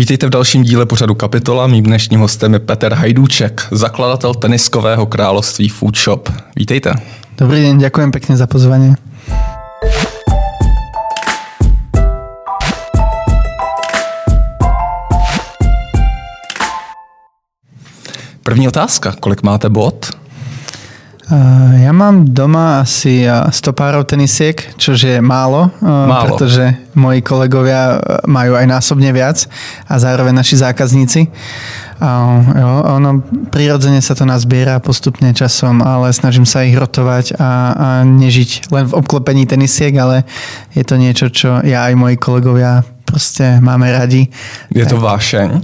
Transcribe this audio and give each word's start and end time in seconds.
Vítejte 0.00 0.26
v 0.26 0.30
dalším 0.30 0.62
díle 0.62 0.86
pořadu 0.86 1.14
Kapitola. 1.14 1.66
Mým 1.66 1.84
dnešním 1.84 2.20
hostem 2.20 2.52
je 2.52 2.58
Petr 2.58 2.94
Hajdúček, 2.94 3.68
zakladatel 3.70 4.34
teniskového 4.34 5.06
království 5.06 5.68
Foodshop. 5.68 6.28
Vítejte. 6.56 6.92
Dobrý 7.36 7.60
deň, 7.60 7.84
ďakujem 7.84 8.08
pekne 8.08 8.32
za 8.32 8.48
pozvanie. 8.48 8.96
První 18.40 18.68
otázka. 18.68 19.12
Kolik 19.20 19.42
máte 19.44 19.68
bod? 19.68 20.19
Ja 21.78 21.94
mám 21.94 22.26
doma 22.34 22.82
asi 22.82 23.22
100 23.22 23.54
párov 23.70 24.02
tenisiek, 24.02 24.58
čo 24.74 24.98
je 24.98 25.22
málo, 25.22 25.70
málo, 25.78 26.34
pretože 26.34 26.74
moji 26.98 27.22
kolegovia 27.22 28.02
majú 28.26 28.58
aj 28.58 28.66
násobne 28.66 29.14
viac 29.14 29.46
a 29.86 29.94
zároveň 30.02 30.34
naši 30.34 30.58
zákazníci. 30.58 31.30
Jo, 32.02 32.70
ono 32.82 33.22
prirodzene 33.46 34.02
sa 34.02 34.18
to 34.18 34.26
nazbiera 34.26 34.82
postupne 34.82 35.30
časom, 35.30 35.86
ale 35.86 36.10
snažím 36.10 36.42
sa 36.42 36.66
ich 36.66 36.74
rotovať 36.74 37.38
a, 37.38 37.50
a 37.78 37.88
nežiť 38.02 38.74
len 38.74 38.90
v 38.90 38.96
obklopení 38.98 39.46
tenisiek, 39.46 39.94
ale 40.02 40.26
je 40.74 40.82
to 40.82 40.98
niečo, 40.98 41.30
čo 41.30 41.62
ja 41.62 41.86
aj 41.86 41.94
moji 41.94 42.18
kolegovia 42.18 42.82
proste 43.06 43.62
máme 43.62 43.86
radi. 43.86 44.26
Je 44.74 44.82
to 44.82 44.98
vášeň? 44.98 45.62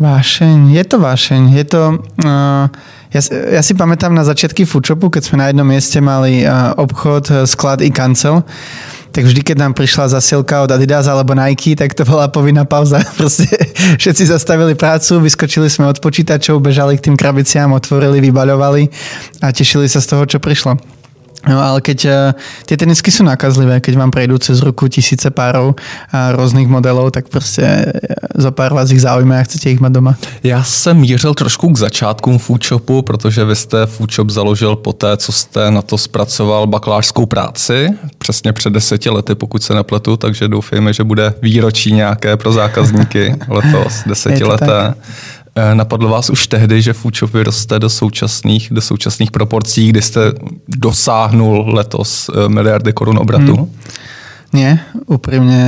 Vášeň, 0.00 0.72
je 0.72 0.84
to 0.88 0.96
vášeň. 0.96 1.42
Je 1.52 1.64
to... 1.68 1.82
Uh, 2.24 2.96
ja, 3.08 3.20
ja 3.56 3.62
si 3.64 3.72
pamätám 3.72 4.12
na 4.12 4.20
začiatky 4.24 4.68
Foodshopu, 4.68 5.08
keď 5.08 5.22
sme 5.24 5.40
na 5.40 5.46
jednom 5.48 5.64
mieste 5.64 5.98
mali 6.04 6.44
obchod, 6.76 7.48
sklad 7.48 7.80
i 7.80 7.88
kancel, 7.88 8.44
tak 9.08 9.24
vždy, 9.24 9.40
keď 9.40 9.56
nám 9.64 9.72
prišla 9.72 10.12
zasielka 10.20 10.60
od 10.60 10.70
Adidas 10.70 11.08
alebo 11.08 11.32
Nike, 11.32 11.72
tak 11.72 11.96
to 11.96 12.04
bola 12.04 12.28
povinná 12.28 12.68
pauza. 12.68 13.00
Proste 13.18 13.48
všetci 13.96 14.28
zastavili 14.28 14.76
prácu, 14.76 15.24
vyskočili 15.24 15.72
sme 15.72 15.88
od 15.88 16.04
počítačov, 16.04 16.60
bežali 16.60 17.00
k 17.00 17.08
tým 17.08 17.16
krabiciám, 17.16 17.72
otvorili, 17.72 18.20
vybaľovali 18.20 18.92
a 19.40 19.48
tešili 19.48 19.88
sa 19.88 20.04
z 20.04 20.06
toho, 20.12 20.28
čo 20.28 20.38
prišlo. 20.38 20.97
No 21.46 21.62
ale 21.62 21.78
keď 21.80 21.98
uh, 22.04 22.14
tie 22.66 22.74
tenisky 22.74 23.14
sú 23.14 23.22
nakazlivé, 23.22 23.78
keď 23.78 23.94
vám 23.94 24.10
prejdú 24.10 24.38
cez 24.42 24.58
ruku 24.58 24.90
tisíce 24.90 25.30
párov 25.30 25.78
a 26.10 26.34
rôznych 26.34 26.66
modelov, 26.66 27.10
tak 27.14 27.28
prostě 27.28 27.92
za 28.34 28.50
pár 28.50 28.74
vás 28.74 28.90
ich 28.90 29.00
zaujme 29.00 29.40
a 29.40 29.42
chcete 29.42 29.70
ich 29.70 29.80
mať 29.80 29.92
doma. 29.92 30.16
Já 30.42 30.62
jsem 30.62 30.96
mířil 30.96 31.34
trošku 31.34 31.72
k 31.72 31.78
začátkům 31.78 32.38
Foodshopu, 32.38 33.02
protože 33.02 33.44
vy 33.44 33.56
jste 33.56 33.86
Foodshop 33.86 34.30
založil 34.30 34.76
po 34.76 34.92
té, 34.92 35.16
co 35.16 35.32
jste 35.32 35.70
na 35.70 35.82
to 35.82 35.98
zpracoval 35.98 36.66
bakalářskou 36.66 37.26
práci, 37.26 37.90
přesně 38.18 38.52
před 38.52 38.72
deseti 38.72 39.10
lety, 39.10 39.34
pokud 39.34 39.62
se 39.62 39.74
nepletu, 39.74 40.16
takže 40.16 40.48
doufejme, 40.48 40.92
že 40.92 41.04
bude 41.04 41.34
výročí 41.42 41.92
nějaké 41.92 42.36
pro 42.36 42.52
zákazníky 42.52 43.36
letos, 43.48 44.02
desetileté. 44.06 44.94
Eh, 45.58 45.74
napadlo 45.74 46.08
vás 46.08 46.30
už 46.30 46.46
tehdy, 46.46 46.82
že 46.82 46.92
Foodshop 46.92 47.34
vyroste 47.34 47.78
do 47.78 47.90
současných, 47.90 48.68
do 48.70 48.80
současných 48.80 49.30
proporcí, 49.30 49.88
kdy 49.88 50.02
jste 50.02 50.20
dosáhnul 50.68 51.74
letos 51.74 52.30
eh, 52.30 52.48
miliardy 52.48 52.92
korun 52.92 53.18
obratu? 53.18 53.56
Hmm. 53.56 53.70
Nie, 54.52 54.80
úprimne 55.04 55.60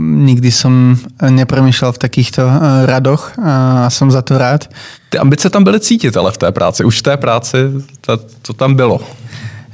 nikdy 0.00 0.48
som 0.48 0.96
nepremýšľal 1.20 1.92
v 1.92 1.98
takýchto 1.98 2.46
eh, 2.46 2.86
radoch 2.86 3.34
a 3.42 3.90
som 3.90 4.14
za 4.14 4.22
to 4.22 4.38
rád. 4.38 4.70
Ty 5.10 5.18
ambice 5.18 5.50
tam 5.50 5.64
byly 5.64 5.80
cítit 5.80 6.16
ale 6.16 6.32
v 6.32 6.38
té 6.38 6.52
práci. 6.52 6.84
Už 6.84 6.98
v 6.98 7.02
té 7.02 7.16
práci 7.16 7.56
to, 8.00 8.16
to 8.42 8.52
tam 8.52 8.74
bylo. 8.74 9.00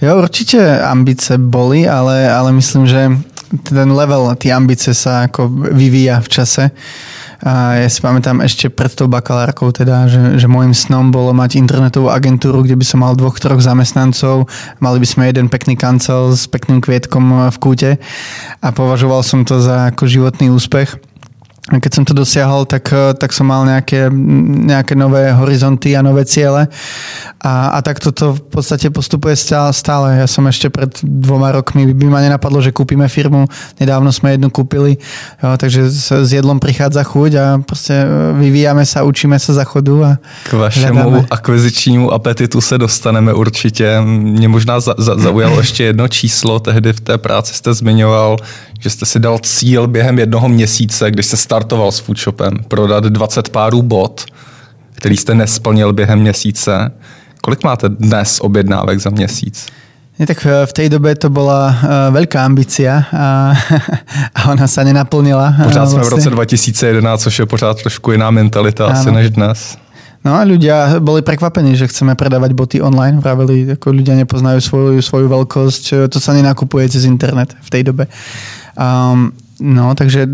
Jo, 0.03 0.19
určite 0.19 0.81
ambice 0.83 1.39
boli, 1.39 1.89
ale, 1.89 2.33
ale 2.33 2.53
myslím, 2.53 2.87
že 2.87 3.21
ten 3.63 3.93
level, 3.93 4.33
tie 4.41 4.53
ambice 4.53 4.97
sa 4.97 5.29
ako 5.29 5.49
vyvíja 5.77 6.25
v 6.25 6.29
čase. 6.29 6.65
A 7.43 7.83
ja 7.83 7.89
si 7.91 7.99
pamätám 7.99 8.39
ešte 8.39 8.71
pred 8.71 8.95
tou 8.95 9.11
bakalárkou, 9.11 9.75
teda, 9.75 10.07
že, 10.07 10.39
že 10.39 10.47
môjim 10.47 10.71
snom 10.71 11.11
bolo 11.11 11.35
mať 11.35 11.59
internetovú 11.59 12.07
agentúru, 12.07 12.63
kde 12.63 12.79
by 12.79 12.87
som 12.87 13.03
mal 13.03 13.19
dvoch, 13.19 13.35
troch 13.43 13.59
zamestnancov, 13.59 14.47
mali 14.79 15.03
by 15.03 15.07
sme 15.07 15.27
jeden 15.27 15.51
pekný 15.51 15.75
kancel 15.75 16.39
s 16.39 16.47
pekným 16.47 16.79
kvietkom 16.79 17.51
v 17.51 17.57
kúte. 17.59 17.91
A 18.63 18.69
považoval 18.71 19.27
som 19.27 19.43
to 19.43 19.59
za 19.59 19.91
ako 19.91 20.07
životný 20.07 20.55
úspech 20.55 21.12
keď 21.63 21.95
som 21.95 22.03
to 22.03 22.11
dosiahol, 22.11 22.67
tak, 22.67 22.91
eh, 22.91 23.15
tak 23.15 23.31
som 23.31 23.47
mal 23.47 23.63
nejaké, 23.63 24.11
nejaké 24.67 24.99
nové 24.99 25.31
horizonty 25.31 25.95
a 25.95 26.03
nové 26.03 26.27
ciele. 26.27 26.67
A, 27.39 27.79
a 27.79 27.83
tak 27.83 28.03
toto 28.03 28.35
v 28.35 28.43
podstate 28.51 28.91
postupuje 28.91 29.35
stále. 29.71 30.19
Ja 30.19 30.27
som 30.27 30.47
ešte 30.47 30.71
pred 30.71 30.91
dvoma 31.03 31.55
rokmi, 31.55 31.87
by 31.95 32.07
ma 32.07 32.19
nenapadlo, 32.23 32.59
že 32.63 32.75
kúpime 32.75 33.07
firmu. 33.07 33.47
Nedávno 33.79 34.11
sme 34.11 34.35
jednu 34.35 34.51
kúpili, 34.51 34.99
jo, 35.43 35.51
takže 35.59 35.87
s 35.91 36.31
jedlom 36.35 36.59
prichádza 36.59 37.03
chuť 37.07 37.33
a 37.39 37.45
proste 37.63 37.95
eh, 37.95 38.07
vyvíjame 38.43 38.83
sa, 38.83 39.07
učíme 39.07 39.39
sa 39.39 39.55
za 39.55 39.63
chodu. 39.63 40.03
A 40.03 40.11
K 40.51 40.59
vašemu 40.59 40.99
hľadáme. 40.99 41.31
akvizičnímu 41.31 42.11
apetitu 42.11 42.61
se 42.61 42.79
dostaneme 42.79 43.35
určitě. 43.35 44.01
Mě 44.03 44.49
možná 44.49 44.81
za, 44.81 44.95
za, 44.99 45.15
zaujalo 45.19 45.59
ještě 45.59 45.85
jedno 45.85 46.09
číslo. 46.09 46.61
Tehdy 46.61 46.93
v 46.93 47.01
té 47.01 47.19
práci 47.19 47.55
jste 47.55 47.75
zmiňoval, 47.75 48.37
že 48.81 48.91
jste 48.91 49.07
si 49.07 49.19
dal 49.19 49.39
cíl 49.39 49.87
během 49.87 50.19
jednoho 50.19 50.49
měsíce, 50.49 51.11
když 51.11 51.27
se 51.27 51.37
startoval 51.53 51.93
s 51.93 52.01
Foodshopem, 52.01 52.65
prodat 52.69 53.05
20 53.05 53.49
párů 53.49 53.83
bot, 53.83 54.25
který 54.95 55.17
jste 55.17 55.35
nesplnil 55.35 55.93
během 55.93 56.19
měsíce. 56.19 56.93
Kolik 57.41 57.65
máte 57.65 57.89
dnes 57.89 58.41
objednávek 58.41 59.01
za 59.01 59.11
měsíc? 59.11 59.67
Nie, 60.19 60.29
tak 60.29 60.45
v 60.45 60.73
tej 60.73 60.89
dobe 60.93 61.17
to 61.17 61.33
bola 61.33 61.73
uh, 61.73 62.13
veľká 62.13 62.45
ambícia 62.45 63.09
a, 63.17 63.57
a 64.37 64.41
ona 64.53 64.69
sa 64.69 64.85
nenaplnila. 64.85 65.57
Pořád 65.65 65.89
sme 65.89 66.05
vlastne. 66.05 66.09
v 66.09 66.13
roce 66.13 66.31
2011, 66.31 67.21
což 67.21 67.39
je 67.39 67.47
pořád 67.47 67.83
trošku 67.83 68.13
iná 68.13 68.31
mentalita 68.31 68.87
ano. 68.87 68.93
asi 68.93 69.09
než 69.11 69.31
dnes. 69.31 69.77
No 70.25 70.37
a 70.37 70.45
ľudia 70.45 71.01
boli 71.01 71.25
prekvapení, 71.25 71.75
že 71.77 71.89
chceme 71.89 72.15
predávať 72.15 72.53
boty 72.53 72.77
online. 72.85 73.25
Vraveli, 73.25 73.73
ako 73.73 73.89
ľudia 73.89 74.15
nepoznajú 74.15 74.61
svoju, 74.61 75.01
svoju 75.03 75.27
veľkosť. 75.33 76.07
To 76.13 76.19
sa 76.21 76.37
nenakupuje 76.37 76.93
cez 76.93 77.09
internet 77.09 77.57
v 77.59 77.69
tej 77.73 77.83
dobe. 77.91 78.05
Um, 78.77 79.33
no, 79.63 79.95
takže 79.95 80.27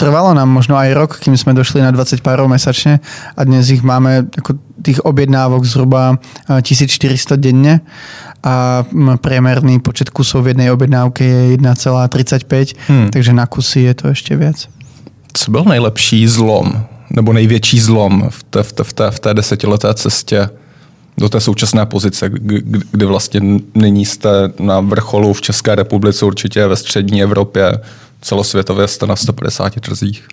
trvalo 0.00 0.32
nám 0.32 0.48
možno 0.48 0.80
aj 0.80 0.90
rok, 0.96 1.10
kým 1.20 1.36
sme 1.36 1.52
došli 1.52 1.84
na 1.84 1.92
20 1.92 2.24
párov 2.24 2.48
mesačne 2.48 3.04
a 3.36 3.40
dnes 3.44 3.68
ich 3.68 3.84
máme 3.84 4.32
ako 4.32 4.56
tých 4.80 5.04
objednávok 5.04 5.68
zhruba 5.68 6.16
1400 6.48 7.36
denne 7.36 7.84
a 8.40 8.86
priemerný 9.20 9.84
počet 9.84 10.08
kusov 10.08 10.48
v 10.48 10.56
jednej 10.56 10.72
objednávke 10.72 11.24
je 11.24 11.40
1,35, 11.60 12.78
hmm. 12.88 13.08
takže 13.12 13.32
na 13.36 13.44
kusy 13.44 13.92
je 13.92 13.94
to 13.94 14.04
ešte 14.16 14.32
viac. 14.36 14.68
Co 15.32 15.50
byl 15.50 15.64
nejlepší 15.64 16.28
zlom, 16.28 16.86
nebo 17.10 17.32
největší 17.32 17.80
zlom 17.80 18.26
v 18.30 18.42
té, 18.42 18.62
v 18.62 18.72
té, 18.72 18.84
v 18.84 18.92
té, 18.92 19.10
v 19.10 19.20
té 19.20 19.34
desetileté 19.34 19.94
cestě 19.94 20.48
do 21.18 21.28
té 21.28 21.40
současné 21.40 21.86
pozice, 21.86 22.30
kdy 22.92 23.06
vlastně 23.06 23.40
nyní 23.74 24.04
jste 24.04 24.30
na 24.60 24.80
vrcholu 24.80 25.32
v 25.32 25.40
České 25.40 25.74
republice, 25.74 26.24
určitě 26.24 26.66
ve 26.66 26.76
střední 26.76 27.22
Evropě, 27.22 27.72
celosvětově 28.26 28.88
jste 28.88 29.06
na 29.06 29.16
150 29.16 29.80
trzích? 29.80 30.28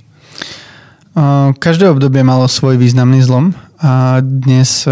Každé 1.60 1.90
obdobie 1.90 2.26
malo 2.26 2.50
svoj 2.50 2.78
významný 2.82 3.22
zlom 3.22 3.54
a 3.78 4.18
dnes 4.20 4.90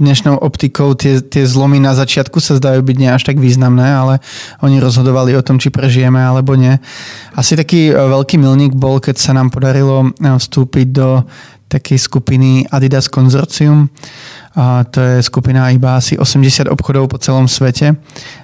dnešnou 0.00 0.40
optikou 0.42 0.96
tie, 0.96 1.20
tie 1.20 1.44
zlomy 1.46 1.76
na 1.76 1.92
začiatku 1.94 2.40
sa 2.40 2.56
zdajú 2.56 2.80
byť 2.82 2.96
nie 2.98 3.12
až 3.12 3.22
tak 3.28 3.36
významné, 3.36 3.94
ale 3.94 4.18
oni 4.64 4.80
rozhodovali 4.80 5.36
o 5.36 5.44
tom, 5.44 5.60
či 5.60 5.68
prežijeme 5.68 6.18
alebo 6.18 6.56
nie. 6.56 6.80
Asi 7.36 7.52
taký 7.52 7.92
veľký 7.92 8.40
milník 8.40 8.72
bol, 8.72 8.96
keď 8.98 9.20
sa 9.20 9.36
nám 9.36 9.52
podarilo 9.52 10.10
vstúpiť 10.18 10.86
do 10.88 11.22
takej 11.68 12.00
skupiny 12.00 12.64
Adidas 12.72 13.12
Consortium, 13.12 13.92
a 14.56 14.84
to 14.84 15.00
je 15.00 15.22
skupina 15.22 15.70
iba 15.70 15.96
asi 15.96 16.18
80 16.18 16.66
obchodov 16.66 17.14
po 17.14 17.18
celom 17.22 17.46
svete. 17.46 17.94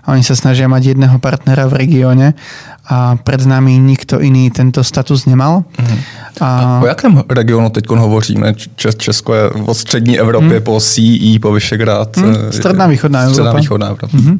A 0.06 0.14
oni 0.14 0.22
sa 0.22 0.38
snažia 0.38 0.70
mať 0.70 0.94
jedného 0.94 1.18
partnera 1.18 1.66
v 1.66 1.82
regióne 1.82 2.38
a 2.86 3.18
pred 3.18 3.42
nami 3.42 3.74
nikto 3.82 4.22
iný 4.22 4.54
tento 4.54 4.86
status 4.86 5.26
nemal. 5.26 5.66
Mm. 5.66 5.98
A... 6.40 6.46
a 6.46 6.80
o 6.82 6.86
jakém 6.86 7.22
regionu 7.28 7.70
teď 7.70 7.84
hovoříme? 7.90 8.54
Česko 8.96 9.34
je 9.34 9.50
v 9.54 9.74
střední 9.74 10.18
Evropě 10.18 10.58
mm. 10.58 10.64
po 10.64 10.80
CE, 10.80 11.38
po 11.42 11.52
Vyšegrád. 11.52 12.16
Mm. 12.16 12.34
Stredná 12.50 12.86
východná 12.86 13.20
Európa. 13.20 13.34
Stredná 13.34 13.60
východná 13.60 13.86
Európa. 13.86 14.06
Mm-hmm. 14.06 14.38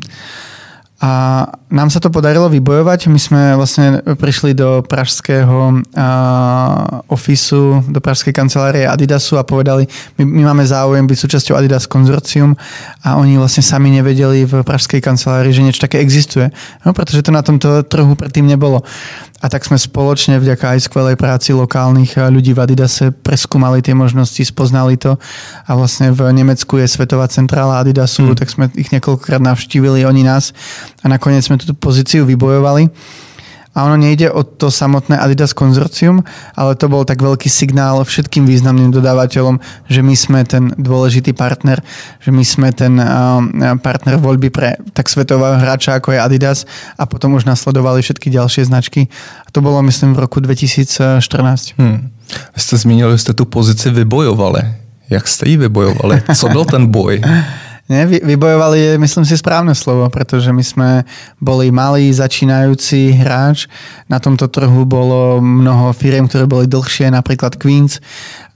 A 0.96 1.44
nám 1.68 1.92
sa 1.92 2.00
to 2.00 2.08
podarilo 2.08 2.48
vybojovať. 2.48 3.12
My 3.12 3.20
sme 3.20 3.40
vlastne 3.52 4.00
prišli 4.00 4.56
do 4.56 4.80
pražského 4.80 5.84
ofisu, 7.12 7.84
do 7.84 8.00
pražskej 8.00 8.32
kancelárie 8.32 8.88
Adidasu 8.88 9.36
a 9.36 9.44
povedali, 9.44 9.84
my, 10.16 10.24
my 10.24 10.42
máme 10.52 10.64
záujem 10.64 11.04
byť 11.04 11.18
súčasťou 11.20 11.52
Adidas 11.52 11.84
konzorcium 11.84 12.56
a 13.04 13.20
oni 13.20 13.36
vlastne 13.36 13.60
sami 13.60 13.92
nevedeli 13.92 14.48
v 14.48 14.64
pražskej 14.64 15.04
kancelárii, 15.04 15.52
že 15.52 15.68
niečo 15.68 15.84
také 15.84 16.00
existuje. 16.00 16.48
No, 16.88 16.96
pretože 16.96 17.20
to 17.20 17.28
na 17.28 17.44
tomto 17.44 17.84
trhu 17.84 18.16
predtým 18.16 18.48
nebolo. 18.48 18.80
A 19.44 19.52
tak 19.52 19.68
sme 19.68 19.76
spoločne 19.76 20.40
vďaka 20.40 20.76
aj 20.76 20.88
skvelej 20.88 21.20
práci 21.20 21.52
lokálnych 21.52 22.16
eh, 22.16 22.32
ľudí 22.32 22.56
v 22.56 22.62
Adidase 22.64 23.12
preskúmali 23.12 23.84
tie 23.84 23.92
možnosti, 23.92 24.40
spoznali 24.40 24.96
to 24.96 25.20
a 25.68 25.70
vlastne 25.76 26.08
v 26.12 26.32
Nemecku 26.32 26.80
je 26.80 26.88
svetová 26.88 27.28
centrála 27.28 27.84
Adidasu, 27.84 28.32
mm. 28.32 28.36
tak 28.36 28.48
sme 28.48 28.72
ich 28.72 28.88
niekoľkokrát 28.88 29.42
navštívili, 29.42 30.08
oni 30.08 30.24
nás 30.24 30.56
a 31.04 31.12
nakoniec 31.12 31.44
sme 31.44 31.60
túto 31.60 31.76
pozíciu 31.76 32.24
vybojovali. 32.24 32.88
A 33.76 33.84
ono 33.84 34.00
nejde 34.00 34.32
o 34.32 34.40
to 34.40 34.72
samotné 34.72 35.20
Adidas 35.20 35.52
konzorcium, 35.52 36.24
ale 36.56 36.72
to 36.80 36.88
bol 36.88 37.04
tak 37.04 37.20
veľký 37.20 37.52
signál 37.52 38.00
všetkým 38.00 38.48
významným 38.48 38.88
dodávateľom, 38.88 39.60
že 39.84 40.00
my 40.00 40.16
sme 40.16 40.40
ten 40.48 40.72
dôležitý 40.80 41.36
partner, 41.36 41.84
že 42.24 42.32
my 42.32 42.40
sme 42.40 42.72
ten 42.72 42.96
partner 43.84 44.16
voľby 44.16 44.48
pre 44.48 44.80
tak 44.96 45.12
svetového 45.12 45.60
hráča, 45.60 46.00
ako 46.00 46.16
je 46.16 46.24
Adidas 46.24 46.64
a 46.96 47.04
potom 47.04 47.36
už 47.36 47.44
nasledovali 47.44 48.00
všetky 48.00 48.32
ďalšie 48.32 48.64
značky. 48.64 49.12
A 49.44 49.52
to 49.52 49.60
bolo, 49.60 49.84
myslím, 49.84 50.16
v 50.16 50.24
roku 50.24 50.40
2014. 50.40 51.76
Hmm. 51.76 52.08
Jste 52.56 52.76
zmínil, 52.76 53.12
že 53.12 53.18
jste 53.18 53.32
tu 53.34 53.44
pozici 53.44 53.90
vybojovali. 53.90 54.60
Jak 55.10 55.28
jste 55.28 55.48
ji 55.48 55.56
vybojovali? 55.56 56.22
Co 56.34 56.48
byl 56.48 56.64
ten 56.64 56.86
boj? 56.86 57.20
Nie, 57.86 58.02
vy, 58.02 58.18
vybojovali 58.18 58.78
je, 58.78 58.92
myslím 58.98 59.22
si, 59.22 59.38
správne 59.38 59.70
slovo, 59.70 60.10
pretože 60.10 60.50
my 60.50 60.64
sme 60.64 60.90
boli 61.38 61.70
malý, 61.70 62.10
začínajúci 62.10 63.14
hráč. 63.14 63.70
Na 64.10 64.18
tomto 64.18 64.50
trhu 64.50 64.82
bolo 64.82 65.38
mnoho 65.38 65.94
firiem, 65.94 66.26
ktoré 66.26 66.50
boli 66.50 66.66
dlhšie, 66.66 67.14
napríklad 67.14 67.54
Queens. 67.54 68.02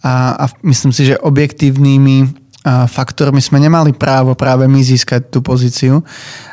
A, 0.02 0.34
a 0.34 0.44
myslím 0.66 0.90
si, 0.90 1.14
že 1.14 1.20
objektívnymi 1.22 2.40
faktormi 2.66 3.40
sme 3.40 3.56
nemali 3.56 3.96
právo 3.96 4.36
práve 4.36 4.68
my 4.68 4.84
získať 4.84 5.32
tú 5.32 5.40
pozíciu, 5.40 6.04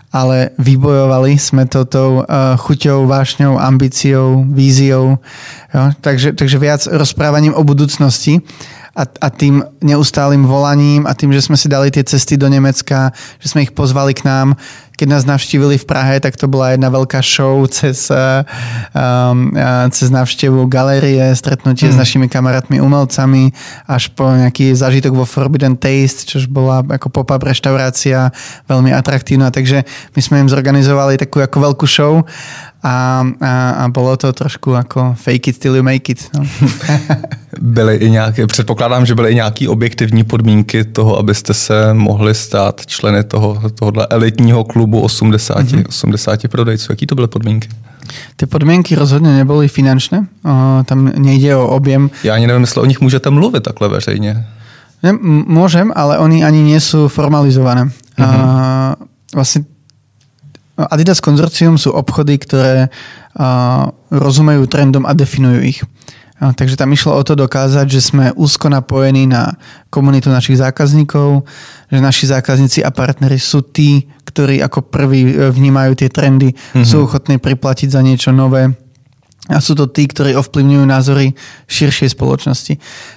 ale 0.07 0.55
vybojovali 0.55 1.35
sme 1.35 1.67
to 1.67 1.83
tou 1.83 2.23
chuťou, 2.63 3.03
vášňou, 3.09 3.59
ambíciou, 3.59 4.47
víziou. 4.47 5.19
Jo? 5.75 5.83
Takže, 5.99 6.31
takže 6.31 6.57
viac 6.61 6.81
rozprávaním 6.87 7.57
o 7.57 7.65
budúcnosti 7.67 8.39
a, 8.97 9.03
a 9.05 9.27
tým 9.29 9.61
neustálým 9.85 10.41
volaním 10.49 11.05
a 11.05 11.13
tým, 11.13 11.29
že 11.29 11.45
sme 11.45 11.53
si 11.53 11.69
dali 11.69 11.93
tie 11.93 12.01
cesty 12.01 12.33
do 12.33 12.49
Nemecka, 12.49 13.13
že 13.37 13.53
sme 13.53 13.61
ich 13.61 13.71
pozvali 13.77 14.17
k 14.17 14.25
nám. 14.25 14.57
Keď 14.97 15.07
nás 15.13 15.29
navštívili 15.29 15.77
v 15.77 15.85
Prahe, 15.85 16.17
tak 16.17 16.33
to 16.41 16.49
bola 16.49 16.73
jedna 16.73 16.89
veľká 16.89 17.21
show 17.21 17.61
cez, 17.69 18.09
um, 18.09 19.53
cez 19.93 20.09
navštevu 20.09 20.65
galérie, 20.65 21.21
stretnutie 21.37 21.85
mm. 21.85 21.93
s 21.93 21.93
hmm. 21.93 22.01
našimi 22.01 22.25
kamarátmi 22.25 22.81
umelcami, 22.81 23.53
až 23.85 24.09
po 24.17 24.25
nejaký 24.25 24.73
zážitok 24.73 25.13
vo 25.13 25.29
Forbidden 25.29 25.77
Taste, 25.77 26.25
čož 26.25 26.49
bola 26.49 26.81
ako 26.81 27.13
pop-up 27.13 27.45
reštaurácia, 27.45 28.33
veľmi 28.65 28.89
atraktívna. 28.89 29.53
Takže 29.53 29.85
my 30.17 30.21
sme 30.25 30.41
im 30.41 30.49
zorganizovali 30.49 31.21
takú 31.21 31.45
ako 31.45 31.57
veľkú 31.61 31.85
show 31.85 32.25
a, 32.87 33.23
a, 33.41 33.69
a 33.69 33.87
bolo 33.87 34.17
to 34.17 34.33
trošku 34.33 34.71
jako 34.71 35.15
fake 35.19 35.47
it 35.47 35.59
till 35.59 35.75
you 35.75 35.83
make 35.83 36.11
it. 36.11 36.29
No. 36.33 36.45
byly 37.61 37.95
i 37.95 38.09
nějaké, 38.09 38.47
předpokládám, 38.47 39.05
že 39.05 39.15
byly 39.15 39.31
i 39.31 39.35
nějaké 39.35 39.69
objektivní 39.69 40.23
podmínky 40.23 40.83
toho, 40.83 41.17
abyste 41.17 41.53
se 41.53 41.93
mohli 41.93 42.35
stát 42.35 42.85
členy 42.85 43.23
toho, 43.23 43.61
tohohle 43.79 44.07
elitního 44.09 44.63
klubu 44.63 45.01
80, 45.01 45.57
mm-hmm. 45.57 45.83
80 45.89 46.47
prodejců. 46.47 46.91
Jaký 46.91 47.05
to 47.07 47.15
byly 47.15 47.27
podmínky? 47.27 47.69
Ty 48.35 48.45
podmínky 48.45 48.95
rozhodně 48.95 49.37
nebyly 49.37 49.67
finančné. 49.67 50.27
O, 50.45 50.83
tam 50.83 51.11
nejde 51.15 51.55
o 51.55 51.67
objem. 51.67 52.09
Já 52.23 52.35
ani 52.35 52.47
nevím, 52.47 52.61
jestli 52.61 52.81
o 52.81 52.85
nich 52.85 53.01
můžete 53.01 53.29
mluvit 53.29 53.63
takhle 53.63 53.89
veřejně. 53.89 54.45
Ne, 55.03 55.13
môžem, 55.45 55.93
ale 55.93 56.17
oni 56.17 56.41
ani 56.41 56.65
nie 56.65 56.81
sú 56.81 57.05
formalizované. 57.05 57.85
Mm-hmm. 58.17 58.25
A, 58.25 58.97
vlastne 59.29 59.69
Adidas 60.77 61.17
konzorcium 61.17 61.81
sú 61.81 61.89
obchody, 61.89 62.37
ktoré 62.37 62.93
rozumejú 64.13 64.69
trendom 64.69 65.09
a 65.09 65.17
definujú 65.17 65.59
ich. 65.65 65.81
Takže 66.37 66.77
tam 66.77 66.93
išlo 66.93 67.17
o 67.17 67.21
to 67.25 67.33
dokázať, 67.33 67.89
že 67.89 68.01
sme 68.13 68.25
úzko 68.37 68.69
napojení 68.69 69.25
na 69.25 69.57
komunitu 69.89 70.29
našich 70.29 70.61
zákazníkov, 70.61 71.49
že 71.89 71.97
naši 71.97 72.29
zákazníci 72.29 72.85
a 72.85 72.93
partnery 72.93 73.41
sú 73.41 73.65
tí, 73.65 74.05
ktorí 74.21 74.61
ako 74.61 74.85
prví 74.85 75.33
e, 75.33 75.49
vnímajú 75.49 75.97
tie 75.97 76.13
trendy, 76.13 76.53
mm-hmm. 76.53 76.85
sú 76.85 77.09
ochotní 77.09 77.41
priplatiť 77.41 77.89
za 77.89 78.05
niečo 78.05 78.29
nové, 78.29 78.69
a 79.47 79.63
sú 79.63 79.75
to 79.79 79.87
tí, 79.87 80.07
ktorí 80.07 80.35
ovplyvňujú 80.35 80.83
názory 80.83 81.31
širšej 81.71 82.13
spoločnosti. 82.13 82.73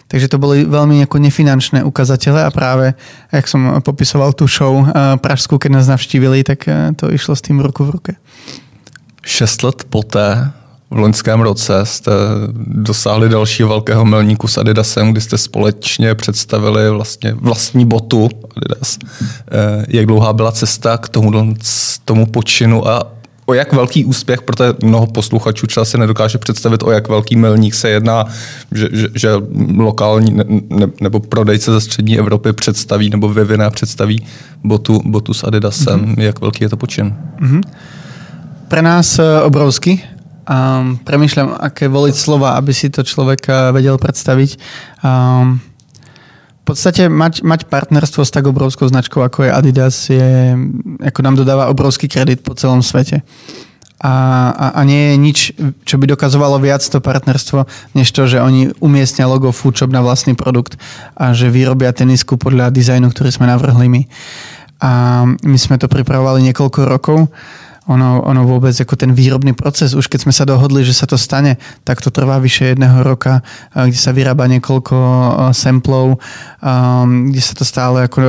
Takže 0.06 0.26
to 0.30 0.38
boli 0.38 0.62
veľmi 0.62 1.02
nefinančné 1.02 1.82
ukazatele 1.82 2.46
a 2.46 2.50
práve, 2.54 2.94
jak 3.34 3.46
som 3.50 3.82
popisoval 3.82 4.32
tú 4.32 4.46
show 4.46 4.86
eh, 4.86 5.18
pražskú, 5.18 5.58
keď 5.58 5.70
nás 5.82 5.86
navštívili, 5.90 6.46
tak 6.46 6.70
eh, 6.70 6.94
to 6.94 7.10
išlo 7.10 7.34
s 7.34 7.42
tým 7.42 7.58
ruku 7.58 7.82
v 7.84 7.90
ruke. 7.90 8.12
Šest 9.26 9.62
let 9.62 9.84
poté 9.90 10.50
v 10.90 10.98
loňském 10.98 11.40
roce 11.40 11.86
jste 11.86 12.10
dosáhli 12.66 13.28
dalšího 13.28 13.68
velkého 13.68 14.04
milníku 14.04 14.48
s 14.48 14.58
Adidasem, 14.58 15.12
kdy 15.12 15.20
jste 15.20 15.38
společně 15.38 16.14
představili 16.14 16.90
vlastně 16.90 17.34
vlastní 17.34 17.86
botu 17.86 18.28
Adidas. 18.56 18.98
Eh, 19.02 19.84
jak 19.88 20.06
dlouhá 20.06 20.32
byla 20.32 20.52
cesta 20.52 20.98
k 20.98 21.08
tomu, 21.08 21.54
tomu 22.04 22.26
počinu 22.26 22.88
a 22.88 23.19
o 23.50 23.54
jak 23.54 23.72
velký 23.72 24.04
úspěch, 24.04 24.42
protože 24.42 24.74
mnoho 24.82 25.06
posluchačů 25.06 25.66
třeba 25.66 25.84
si 25.84 25.98
nedokáže 25.98 26.38
představit, 26.38 26.82
o 26.82 26.90
jak 26.90 27.08
velký 27.08 27.36
milník 27.36 27.74
se 27.74 27.90
jedná, 27.90 28.24
že, 28.72 28.88
že, 28.92 29.08
že 29.14 29.28
lokální 29.76 30.30
ne, 30.32 30.44
ne, 30.70 30.86
nebo 31.00 31.20
prodejce 31.20 31.72
ze 31.72 31.80
střední 31.80 32.18
Evropy 32.18 32.52
představí 32.52 33.10
nebo 33.10 33.28
vyvine 33.28 33.70
představí 33.70 34.26
botu, 34.64 35.02
botu 35.04 35.34
s 35.34 35.44
Adidasem. 35.44 36.00
Mm-hmm. 36.00 36.20
Jak 36.20 36.40
velký 36.40 36.64
je 36.64 36.68
to 36.68 36.76
počin? 36.76 37.14
Mm-hmm. 37.42 37.62
Pre 38.68 38.82
nás 38.82 39.18
eh, 39.18 39.42
obrovský. 39.42 39.98
Um, 40.50 40.98
premýšľam, 41.06 41.62
aké 41.62 41.86
voliť 41.86 42.14
slova, 42.14 42.58
aby 42.58 42.74
si 42.74 42.90
to 42.90 43.06
človek 43.06 43.46
vedel 43.70 43.94
predstaviť. 44.02 44.58
Um, 44.98 45.62
podstate 46.72 47.10
mať, 47.10 47.42
mať 47.42 47.66
partnerstvo 47.66 48.22
s 48.22 48.30
tak 48.30 48.46
obrovskou 48.46 48.86
značkou, 48.86 49.20
ako 49.20 49.46
je 49.46 49.50
Adidas, 49.50 49.96
je, 50.06 50.54
ako 51.02 51.20
nám 51.20 51.34
dodáva 51.36 51.68
obrovský 51.68 52.06
kredit 52.06 52.46
po 52.46 52.54
celom 52.54 52.80
svete. 52.80 53.26
A, 54.00 54.12
a, 54.56 54.66
a 54.78 54.80
nie 54.88 55.12
je 55.12 55.16
nič, 55.20 55.38
čo 55.84 56.00
by 56.00 56.08
dokazovalo 56.08 56.56
viac 56.56 56.80
to 56.80 57.04
partnerstvo, 57.04 57.68
než 57.92 58.08
to, 58.16 58.24
že 58.24 58.40
oni 58.40 58.72
umiestnia 58.80 59.28
logo 59.28 59.52
Foodshop 59.52 59.92
na 59.92 60.00
vlastný 60.00 60.32
produkt 60.32 60.80
a 61.20 61.36
že 61.36 61.52
vyrobia 61.52 61.92
tenisku 61.92 62.40
podľa 62.40 62.72
dizajnu, 62.72 63.12
ktorý 63.12 63.28
sme 63.28 63.44
navrhli 63.52 63.92
my. 63.92 64.02
A 64.80 64.90
my 65.28 65.58
sme 65.60 65.76
to 65.76 65.92
pripravovali 65.92 66.40
niekoľko 66.48 66.80
rokov 66.88 67.28
ono, 67.90 68.22
ono 68.22 68.46
vôbec 68.46 68.70
ako 68.70 68.94
ten 68.94 69.10
výrobný 69.10 69.50
proces, 69.50 69.98
už 69.98 70.06
keď 70.06 70.30
sme 70.30 70.32
sa 70.32 70.46
dohodli, 70.46 70.86
že 70.86 70.94
sa 70.94 71.10
to 71.10 71.18
stane, 71.18 71.58
tak 71.82 71.98
to 71.98 72.14
trvá 72.14 72.38
vyše 72.38 72.70
jedného 72.70 73.02
roka, 73.02 73.42
kde 73.74 73.98
sa 73.98 74.14
vyrába 74.14 74.46
niekoľko 74.46 74.94
samplov, 75.50 76.22
kde 77.26 77.42
sa 77.42 77.54
to 77.58 77.66
stále 77.66 78.06
ako 78.06 78.20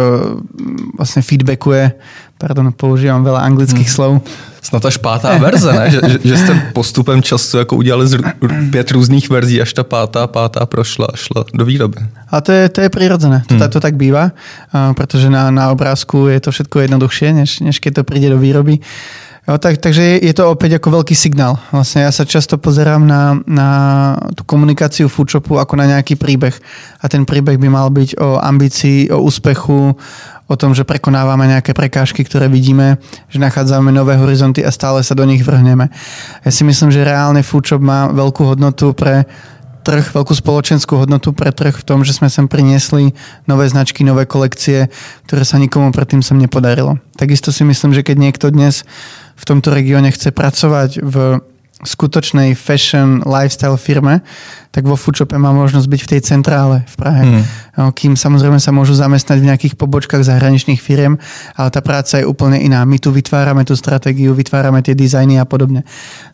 vlastne 0.98 1.22
feedbackuje. 1.22 1.94
Pardon, 2.42 2.74
používam 2.74 3.22
veľa 3.22 3.46
anglických 3.54 3.86
hmm. 3.86 3.98
slov. 4.02 4.12
Snad 4.66 4.82
až 4.82 4.98
pátá 4.98 5.38
verze, 5.38 5.70
ne? 5.70 5.94
Že, 5.94 6.00
že, 6.02 6.18
že 6.26 6.36
jste 6.38 6.54
postupem 6.74 7.22
času 7.22 7.58
jako 7.58 7.76
udělali 7.76 8.08
z 8.08 8.18
pět 8.74 8.92
různých 8.92 9.30
verzí, 9.30 9.62
až 9.62 9.74
ta 9.74 9.84
pátá, 9.84 10.26
pátá 10.28 10.66
prošla 10.66 11.08
a 11.14 11.16
šla 11.16 11.46
do 11.54 11.66
výroby. 11.66 12.02
A 12.34 12.42
to 12.42 12.52
je, 12.52 12.70
to 12.70 12.82
je 12.82 12.90
prirodzené. 12.90 13.46
To, 13.46 13.54
hmm. 13.54 13.70
to 13.70 13.80
tak 13.80 13.94
býva, 13.94 14.32
protože 14.98 15.30
na, 15.30 15.52
na 15.52 15.70
obrázku 15.70 16.28
je 16.34 16.40
to 16.42 16.50
všetko 16.52 16.80
jednoduchšie, 16.80 17.34
než, 17.34 17.60
než 17.62 17.78
keď 17.78 18.02
to 18.02 18.04
príde 18.10 18.30
do 18.34 18.42
výroby. 18.42 18.82
Jo, 19.42 19.58
tak, 19.58 19.82
takže 19.82 20.22
je 20.22 20.34
to 20.38 20.54
opäť 20.54 20.78
ako 20.78 21.02
veľký 21.02 21.18
signál. 21.18 21.58
Vlastne 21.74 22.06
ja 22.06 22.14
sa 22.14 22.30
často 22.30 22.62
pozerám 22.62 23.02
na, 23.02 23.42
na 23.50 23.70
tú 24.38 24.46
komunikáciu 24.46 25.10
foodshopu 25.10 25.58
ako 25.58 25.82
na 25.82 25.90
nejaký 25.90 26.14
príbeh. 26.14 26.54
A 27.02 27.10
ten 27.10 27.26
príbeh 27.26 27.58
by 27.58 27.66
mal 27.66 27.90
byť 27.90 28.22
o 28.22 28.38
ambícii, 28.38 29.10
o 29.10 29.18
úspechu, 29.26 29.98
o 30.46 30.56
tom, 30.60 30.78
že 30.78 30.86
prekonávame 30.86 31.50
nejaké 31.50 31.74
prekážky, 31.74 32.22
ktoré 32.22 32.46
vidíme, 32.54 33.02
že 33.34 33.42
nachádzame 33.42 33.90
nové 33.90 34.14
horizonty 34.14 34.62
a 34.62 34.70
stále 34.70 35.02
sa 35.02 35.18
do 35.18 35.26
nich 35.26 35.42
vrhneme. 35.42 35.90
Ja 36.46 36.52
si 36.54 36.62
myslím, 36.62 36.94
že 36.94 37.02
reálne 37.02 37.42
foodshop 37.42 37.82
má 37.82 38.14
veľkú 38.14 38.46
hodnotu 38.46 38.94
pre 38.94 39.26
trh, 39.82 40.14
veľkú 40.14 40.38
spoločenskú 40.38 40.94
hodnotu 41.02 41.34
pre 41.34 41.50
trh 41.50 41.74
v 41.74 41.86
tom, 41.86 42.06
že 42.06 42.14
sme 42.14 42.30
sem 42.30 42.46
priniesli 42.46 43.18
nové 43.50 43.66
značky, 43.66 44.06
nové 44.06 44.30
kolekcie, 44.30 44.88
ktoré 45.26 45.42
sa 45.42 45.58
nikomu 45.58 45.90
predtým 45.90 46.22
sem 46.22 46.38
nepodarilo. 46.38 47.02
Takisto 47.18 47.50
si 47.50 47.66
myslím, 47.66 47.98
že 47.98 48.06
keď 48.06 48.18
niekto 48.22 48.48
dnes 48.54 48.86
v 49.36 49.44
tomto 49.44 49.74
regióne 49.74 50.12
chce 50.12 50.32
pracovať 50.32 51.02
v 51.02 51.16
skutočnej 51.82 52.54
fashion 52.54 53.26
lifestyle 53.26 53.78
firme, 53.78 54.22
tak 54.72 54.88
vo 54.88 54.96
Foodshope 54.96 55.36
má 55.36 55.52
možnosť 55.52 55.88
byť 55.90 56.02
v 56.08 56.10
tej 56.16 56.22
centrále 56.24 56.88
v 56.88 56.96
Prahe. 56.96 57.24
Mm. 57.28 57.44
Kým 57.92 58.14
samozrejme 58.16 58.56
sa 58.56 58.72
môžu 58.72 58.96
zamestnať 58.96 59.38
v 59.44 59.48
nejakých 59.52 59.74
pobočkách 59.76 60.24
zahraničných 60.24 60.80
firiem, 60.80 61.20
ale 61.60 61.70
tá 61.76 61.84
práca 61.84 62.24
je 62.24 62.26
úplne 62.30 62.56
iná. 62.56 62.88
My 62.88 62.96
tu 62.96 63.12
vytvárame 63.12 63.68
tú 63.68 63.76
stratégiu, 63.76 64.32
vytvárame 64.32 64.80
tie 64.80 64.96
dizajny 64.96 65.44
a 65.44 65.46
podobne. 65.50 65.84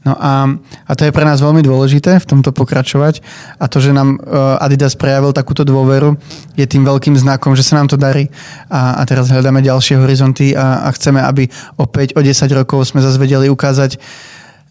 No 0.06 0.14
a, 0.14 0.54
a 0.86 0.92
to 0.94 1.10
je 1.10 1.16
pre 1.16 1.26
nás 1.26 1.42
veľmi 1.42 1.66
dôležité 1.66 2.22
v 2.22 2.30
tomto 2.30 2.54
pokračovať 2.54 3.26
a 3.58 3.66
to, 3.66 3.82
že 3.82 3.90
nám 3.90 4.22
e, 4.22 4.30
Adidas 4.62 4.94
prejavil 4.94 5.34
takúto 5.34 5.66
dôveru, 5.66 6.14
je 6.54 6.66
tým 6.70 6.86
veľkým 6.86 7.18
znakom, 7.18 7.58
že 7.58 7.66
sa 7.66 7.82
nám 7.82 7.90
to 7.90 7.98
darí 7.98 8.30
a, 8.70 9.02
a 9.02 9.04
teraz 9.10 9.34
hľadáme 9.34 9.66
ďalšie 9.66 9.98
horizonty 9.98 10.54
a, 10.54 10.86
a 10.86 10.90
chceme, 10.94 11.26
aby 11.26 11.50
opäť 11.82 12.14
o 12.14 12.22
10 12.22 12.38
rokov 12.54 12.94
sme 12.94 13.02
zase 13.02 13.18
vedeli 13.18 13.50
ukázať, 13.50 13.98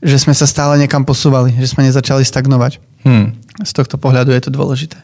že 0.02 0.16
sme 0.18 0.34
sa 0.36 0.46
stále 0.48 0.76
niekam 0.80 1.04
posúvali, 1.04 1.54
že 1.56 1.72
sme 1.72 1.84
nezačali 1.86 2.24
stagnovať. 2.24 2.78
Hmm. 3.04 3.36
Z 3.64 3.72
tohto 3.72 3.96
pohľadu 3.96 4.32
je 4.34 4.42
to 4.46 4.50
dôležité. 4.52 4.98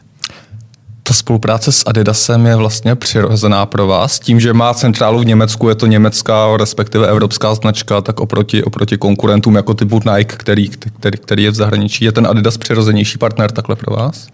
ta 1.03 1.13
spolupráce 1.13 1.71
s 1.71 1.83
Adidasem 1.85 2.45
je 2.45 2.55
vlastně 2.55 2.95
přirozená 2.95 3.65
pro 3.65 3.87
vás. 3.87 4.19
Tím, 4.19 4.39
že 4.39 4.53
má 4.53 4.73
centrálu 4.73 5.19
v 5.19 5.25
Německu, 5.25 5.69
je 5.69 5.75
to 5.75 5.87
německá, 5.87 6.57
respektive 6.57 7.07
evropská 7.07 7.55
značka, 7.55 8.01
tak 8.01 8.19
oproti, 8.19 8.63
oproti 8.63 8.97
konkurentům 8.97 9.55
jako 9.55 9.73
typu 9.73 10.01
Nike, 10.15 10.35
který, 10.37 10.69
který, 10.69 11.17
který 11.17 11.43
je 11.43 11.51
v 11.51 11.55
zahraničí, 11.55 12.05
je 12.05 12.11
ten 12.11 12.27
Adidas 12.27 12.57
přirozenější 12.57 13.17
partner 13.17 13.51
takhle 13.51 13.75
pro 13.75 13.95
vás? 13.95 14.27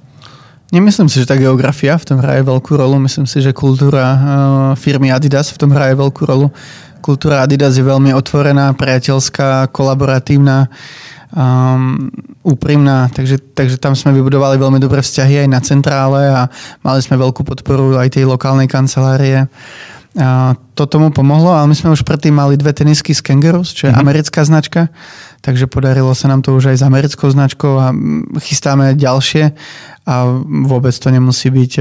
Nemyslím 0.69 1.09
si, 1.09 1.19
že 1.19 1.25
tá 1.25 1.33
geografia 1.33 1.97
v 1.97 2.05
tom 2.05 2.21
hraje 2.21 2.45
veľkú 2.45 2.77
rolu. 2.77 3.01
Myslím 3.01 3.25
si, 3.25 3.41
že 3.41 3.57
kultúra 3.57 4.05
uh, 4.13 4.21
firmy 4.77 5.09
Adidas 5.09 5.49
v 5.49 5.57
tom 5.57 5.73
hraje 5.73 5.97
veľkú 5.97 6.29
rolu. 6.29 6.53
Kultúra 7.01 7.41
Adidas 7.44 7.79
je 7.79 7.84
veľmi 7.84 8.13
otvorená, 8.13 8.75
priateľská, 8.75 9.72
kolaboratívna. 9.74 10.68
Um, 11.29 12.10
úprimná, 12.41 13.06
takže, 13.13 13.38
takže 13.53 13.77
tam 13.77 13.94
sme 13.94 14.18
vybudovali 14.18 14.58
veľmi 14.58 14.82
dobré 14.82 15.06
vzťahy 15.06 15.46
aj 15.46 15.48
na 15.53 15.62
centrále 15.62 16.25
a 16.25 16.50
mali 16.82 17.06
sme 17.06 17.22
veľkú 17.22 17.46
podporu 17.46 18.01
aj 18.01 18.18
tej 18.18 18.25
lokálnej 18.25 18.65
kancelárie. 18.65 19.46
A 20.18 20.58
to 20.74 20.89
tomu 20.89 21.13
pomohlo, 21.13 21.53
ale 21.53 21.70
my 21.70 21.75
sme 21.77 21.94
už 21.94 22.01
predtým 22.01 22.34
mali 22.34 22.58
dve 22.58 22.74
tenisky 22.74 23.13
z 23.13 23.22
Kangaroos, 23.22 23.77
čo 23.77 23.86
je 23.86 23.94
mm-hmm. 23.94 24.01
americká 24.01 24.41
značka, 24.41 24.82
takže 25.46 25.70
podarilo 25.70 26.10
sa 26.18 26.34
nám 26.34 26.41
to 26.41 26.58
už 26.58 26.74
aj 26.74 26.82
s 26.82 26.84
americkou 26.84 27.29
značkou 27.29 27.74
a 27.77 27.94
chystáme 28.41 28.98
ďalšie 28.98 29.53
a 30.10 30.13
vôbec 30.65 30.98
to 30.98 31.13
nemusí 31.13 31.53
byť 31.53 31.72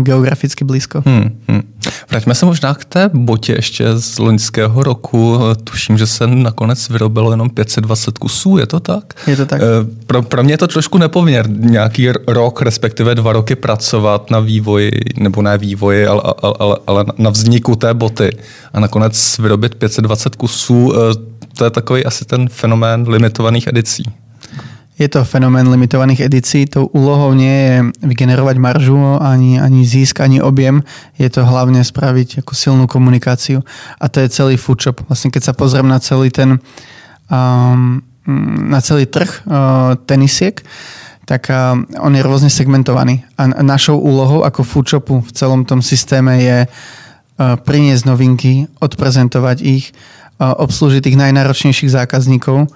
geograficky 0.00 0.64
blízko. 0.64 1.02
Hmm, 1.06 1.40
hmm. 1.48 1.62
Vraťme 2.10 2.34
se 2.34 2.46
možná 2.46 2.74
k 2.74 2.84
té 2.84 3.10
botě 3.14 3.52
ještě 3.52 3.84
z 3.98 4.18
loňského 4.18 4.82
roku. 4.82 5.38
Tuším, 5.64 5.98
že 5.98 6.06
se 6.06 6.26
nakonec 6.26 6.88
vyrobilo 6.88 7.30
jenom 7.30 7.50
520 7.50 8.18
kusů, 8.18 8.58
je 8.58 8.66
to 8.66 8.80
tak? 8.80 9.14
Je 9.26 9.36
to 9.36 9.46
tak. 9.46 9.60
Eh, 9.62 9.66
pro, 10.06 10.22
pro 10.22 10.42
mě 10.42 10.52
je 10.52 10.58
to 10.58 10.66
trošku 10.66 10.98
nepoměr. 10.98 11.50
Nějaký 11.50 12.08
rok, 12.26 12.62
respektive 12.62 13.14
dva 13.14 13.32
roky 13.32 13.54
pracovat 13.54 14.30
na 14.30 14.40
vývoji, 14.40 14.90
nebo 15.16 15.42
ne 15.42 15.58
vývoji, 15.58 16.06
ale, 16.06 16.22
ale, 16.42 16.54
ale, 16.58 16.76
ale 16.86 17.04
na 17.18 17.30
vzniku 17.30 17.76
té 17.76 17.94
boty 17.94 18.36
a 18.72 18.80
nakonec 18.80 19.38
vyrobit 19.38 19.74
520 19.74 20.36
kusů, 20.36 20.92
eh, 20.94 20.98
to 21.56 21.64
je 21.64 21.70
takový 21.70 22.04
asi 22.04 22.24
ten 22.24 22.48
fenomén 22.48 23.04
limitovaných 23.08 23.66
edicí. 23.66 24.04
Je 24.96 25.08
to 25.12 25.28
fenomén 25.28 25.68
limitovaných 25.68 26.24
edícií. 26.24 26.64
Tou 26.64 26.88
úlohou 26.88 27.36
nie 27.36 27.52
je 27.52 27.76
vygenerovať 28.00 28.56
maržu, 28.56 28.96
ani, 29.20 29.60
ani 29.60 29.84
zisk, 29.84 30.24
ani 30.24 30.40
objem. 30.40 30.80
Je 31.20 31.28
to 31.28 31.44
hlavne 31.44 31.84
spraviť 31.84 32.40
ako 32.40 32.52
silnú 32.56 32.84
komunikáciu. 32.88 33.60
A 34.00 34.08
to 34.08 34.24
je 34.24 34.32
celý 34.32 34.56
foodshop. 34.56 35.04
Vlastne 35.04 35.28
keď 35.28 35.52
sa 35.52 35.56
pozriem 35.56 35.84
na 35.84 36.00
celý 36.00 36.32
ten 36.32 36.64
um, 37.28 38.00
na 38.66 38.82
celý 38.82 39.06
trh 39.06 39.30
uh, 39.46 39.94
tenisiek, 40.02 40.58
tak 41.26 41.46
uh, 41.50 41.78
on 42.02 42.12
je 42.14 42.22
rôzne 42.26 42.50
segmentovaný. 42.50 43.22
A 43.38 43.46
našou 43.62 44.02
úlohou 44.02 44.42
ako 44.42 44.66
foodshopu 44.66 45.22
v 45.22 45.30
celom 45.30 45.62
tom 45.62 45.82
systéme 45.82 46.42
je 46.42 46.58
uh, 46.66 46.70
priniesť 47.54 48.04
novinky, 48.06 48.66
odprezentovať 48.82 49.58
ich, 49.62 49.94
uh, 50.42 50.58
obslúžiť 50.58 51.06
tých 51.06 51.20
najnáročnejších 51.20 51.94
zákazníkov 51.94 52.66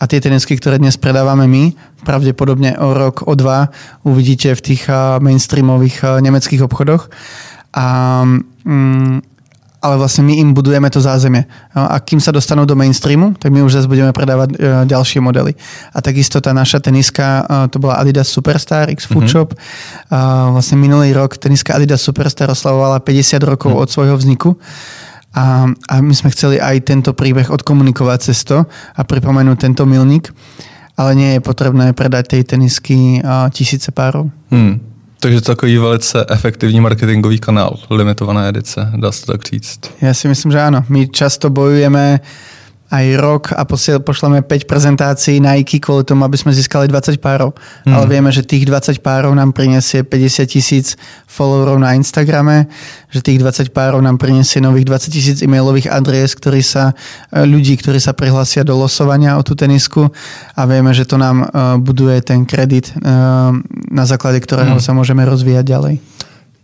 a 0.00 0.04
tie 0.08 0.16
tenisky, 0.16 0.56
ktoré 0.56 0.80
dnes 0.80 0.96
predávame 0.96 1.44
my, 1.44 1.76
pravdepodobne 2.08 2.80
o 2.80 2.96
rok, 2.96 3.28
o 3.28 3.36
dva 3.36 3.68
uvidíte 4.00 4.56
v 4.56 4.64
tých 4.72 4.88
mainstreamových 5.20 6.24
nemeckých 6.24 6.64
obchodoch. 6.64 7.12
A, 7.76 8.24
mm, 8.64 9.20
ale 9.80 9.94
vlastne 9.96 10.24
my 10.24 10.40
im 10.40 10.56
budujeme 10.56 10.88
to 10.88 11.04
zázemie. 11.04 11.44
A 11.76 12.00
kým 12.00 12.20
sa 12.20 12.32
dostanú 12.32 12.64
do 12.64 12.76
mainstreamu, 12.76 13.36
tak 13.36 13.52
my 13.52 13.60
už 13.60 13.80
zase 13.80 13.88
budeme 13.88 14.12
predávať 14.12 14.52
e, 14.52 14.56
ďalšie 14.88 15.24
modely. 15.24 15.56
A 15.92 16.04
takisto 16.04 16.40
tá 16.40 16.52
naša 16.52 16.84
teniska, 16.84 17.44
to 17.72 17.80
bola 17.80 17.96
Adidas 17.96 18.28
Superstar 18.28 18.92
X 18.92 19.08
Food 19.08 19.28
mm-hmm. 19.28 19.36
Shop. 19.36 19.56
A 20.12 20.52
vlastne 20.52 20.76
minulý 20.80 21.16
rok 21.16 21.36
teniska 21.36 21.76
Adidas 21.76 22.04
Superstar 22.04 22.52
oslavovala 22.52 23.00
50 23.04 23.40
rokov 23.44 23.72
mm. 23.72 23.80
od 23.80 23.88
svojho 23.88 24.16
vzniku. 24.16 24.56
A, 25.34 25.70
a 25.70 25.94
my 26.02 26.14
sme 26.14 26.34
chceli 26.34 26.58
aj 26.58 26.90
tento 26.90 27.14
príbeh 27.14 27.50
odkomunikovať 27.50 28.18
cez 28.20 28.42
to 28.42 28.66
a 28.66 29.00
pripomenúť 29.06 29.58
tento 29.62 29.86
milník, 29.86 30.34
ale 30.98 31.14
nie 31.14 31.30
je 31.38 31.40
potrebné 31.40 31.94
predať 31.94 32.34
tej 32.34 32.42
tenisky 32.56 33.22
a, 33.22 33.46
tisíce 33.54 33.94
párov. 33.94 34.30
Hmm. 34.50 34.90
Takže 35.20 35.40
takový 35.40 35.78
velice 35.78 36.24
efektivní 36.28 36.80
marketingový 36.80 37.38
kanál, 37.38 37.76
limitovaná 37.90 38.48
edice, 38.48 38.92
dá 38.96 39.12
se 39.12 39.26
tak 39.26 39.44
říct. 39.44 39.80
Ja 40.00 40.14
si 40.16 40.28
myslím, 40.28 40.52
že 40.52 40.60
áno. 40.64 40.80
My 40.88 41.12
často 41.12 41.52
bojujeme 41.52 42.24
aj 42.90 43.06
rok 43.22 43.42
a 43.54 43.62
pošleme 44.02 44.42
5 44.42 44.66
prezentácií 44.66 45.38
Nike 45.38 45.78
kvôli 45.78 46.02
tomu, 46.02 46.26
aby 46.26 46.34
sme 46.34 46.50
získali 46.50 46.90
20 46.90 47.22
párov. 47.22 47.54
Mm. 47.86 47.94
Ale 47.94 48.04
vieme, 48.10 48.30
že 48.34 48.42
tých 48.42 48.66
20 48.66 48.98
párov 48.98 49.30
nám 49.30 49.54
prinesie 49.54 50.02
50 50.02 50.50
tisíc 50.50 50.98
followerov 51.30 51.78
na 51.78 51.94
Instagrame, 51.94 52.66
že 53.14 53.22
tých 53.22 53.38
20 53.38 53.70
párov 53.70 54.02
nám 54.02 54.18
prinesie 54.18 54.58
nových 54.58 54.90
20 54.90 55.06
tisíc 55.14 55.38
e-mailových 55.38 55.86
adries, 55.86 56.34
ktorí 56.34 56.66
sa, 56.66 56.98
e, 57.30 57.46
ľudí, 57.46 57.78
ktorí 57.78 58.02
sa 58.02 58.10
prihlásia 58.10 58.66
do 58.66 58.74
losovania 58.74 59.38
o 59.38 59.46
tú 59.46 59.54
tenisku 59.54 60.10
a 60.58 60.62
vieme, 60.66 60.90
že 60.90 61.06
to 61.06 61.14
nám 61.14 61.46
e, 61.46 61.78
buduje 61.78 62.18
ten 62.26 62.42
kredit, 62.42 62.90
e, 62.90 62.94
na 63.86 64.04
základe 64.04 64.42
ktorého 64.42 64.78
mm. 64.78 64.82
sa 64.82 64.90
môžeme 64.90 65.22
rozvíjať 65.22 65.62
ďalej. 65.62 65.94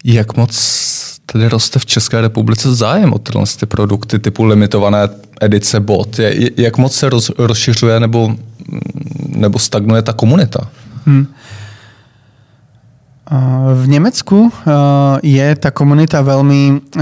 Jak 0.03 0.35
moc 0.35 0.51
tedy 1.27 1.49
roste 1.49 1.79
v 1.79 1.87
České 1.87 2.21
republice 2.21 2.75
zájem 2.75 3.13
o 3.13 3.19
tyhle 3.19 3.45
ty 3.61 3.67
produkty 3.67 4.19
typu 4.19 4.45
limitované 4.45 5.09
edice 5.41 5.81
bot? 5.81 6.21
Jak 6.57 6.79
moc 6.79 6.95
se 6.95 7.11
roz, 7.11 7.31
rozšiřuje 7.39 8.01
nebo, 8.01 8.35
nebo 9.29 9.59
stagnuje 9.59 10.03
ta 10.03 10.13
komunita? 10.13 10.69
Hmm. 11.07 11.27
V 13.75 13.85
Nemecku 13.91 14.55
je 15.23 15.49
tá 15.59 15.75
komunita 15.75 16.23
veľmi 16.23 16.95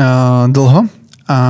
dlho 0.48 0.88
a 1.28 1.40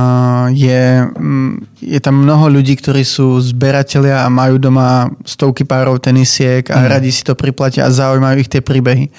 je, 0.51 1.03
mm, 1.03 1.79
je 1.79 1.99
tam 1.99 2.23
mnoho 2.23 2.47
ľudí, 2.47 2.75
ktorí 2.79 3.03
sú 3.03 3.39
zberatelia 3.39 4.23
a 4.23 4.31
majú 4.31 4.59
doma 4.59 5.11
stovky 5.23 5.63
párov 5.67 5.99
tenisiek 5.99 6.63
a 6.71 6.79
mm. 6.79 6.87
radi 6.91 7.11
si 7.11 7.23
to 7.23 7.39
priplatia 7.39 7.87
a 7.87 7.91
zaujímajú 7.91 8.39
ich 8.39 8.51
tie 8.51 8.63
príbehy. 8.63 9.11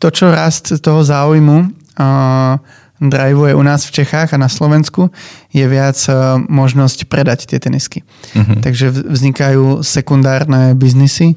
To, 0.00 0.12
čo 0.12 0.28
rast 0.28 0.72
toho 0.80 1.00
záujmu 1.04 1.72
drivuje 3.10 3.54
u 3.54 3.62
nás 3.62 3.86
v 3.88 4.02
Čechách 4.02 4.34
a 4.34 4.38
na 4.38 4.48
Slovensku, 4.48 5.10
je 5.52 5.64
viac 5.68 5.96
e, 6.08 6.12
možnosť 6.48 7.08
predať 7.08 7.48
tie 7.48 7.58
tenisky. 7.60 8.02
Uh-huh. 8.36 8.60
Takže 8.60 8.90
vznikajú 8.90 9.80
sekundárne 9.80 10.76
biznisy, 10.76 11.36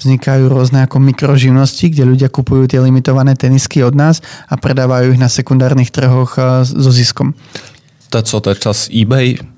vznikajú 0.00 0.48
rôzne 0.48 0.84
ako 0.84 1.00
mikroživnosti, 1.00 1.86
kde 1.92 2.04
ľudia 2.04 2.28
kupujú 2.28 2.68
tie 2.68 2.80
limitované 2.80 3.36
tenisky 3.36 3.84
od 3.84 3.96
nás 3.96 4.24
a 4.48 4.56
predávajú 4.56 5.16
ich 5.16 5.20
na 5.20 5.28
sekundárnych 5.28 5.92
trhoch 5.92 6.36
e, 6.36 6.64
so 6.64 6.90
ziskom. 6.92 7.36
To 8.10 8.18
je 8.20 8.24
co, 8.24 8.36
to 8.40 8.48
je 8.52 8.56
čas 8.56 8.78
eBay? 8.92 9.56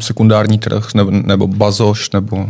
sekundární 0.00 0.58
trh 0.58 0.94
nebo, 0.94 1.10
nebo 1.10 1.46
bazoš, 1.46 2.10
nebo 2.10 2.46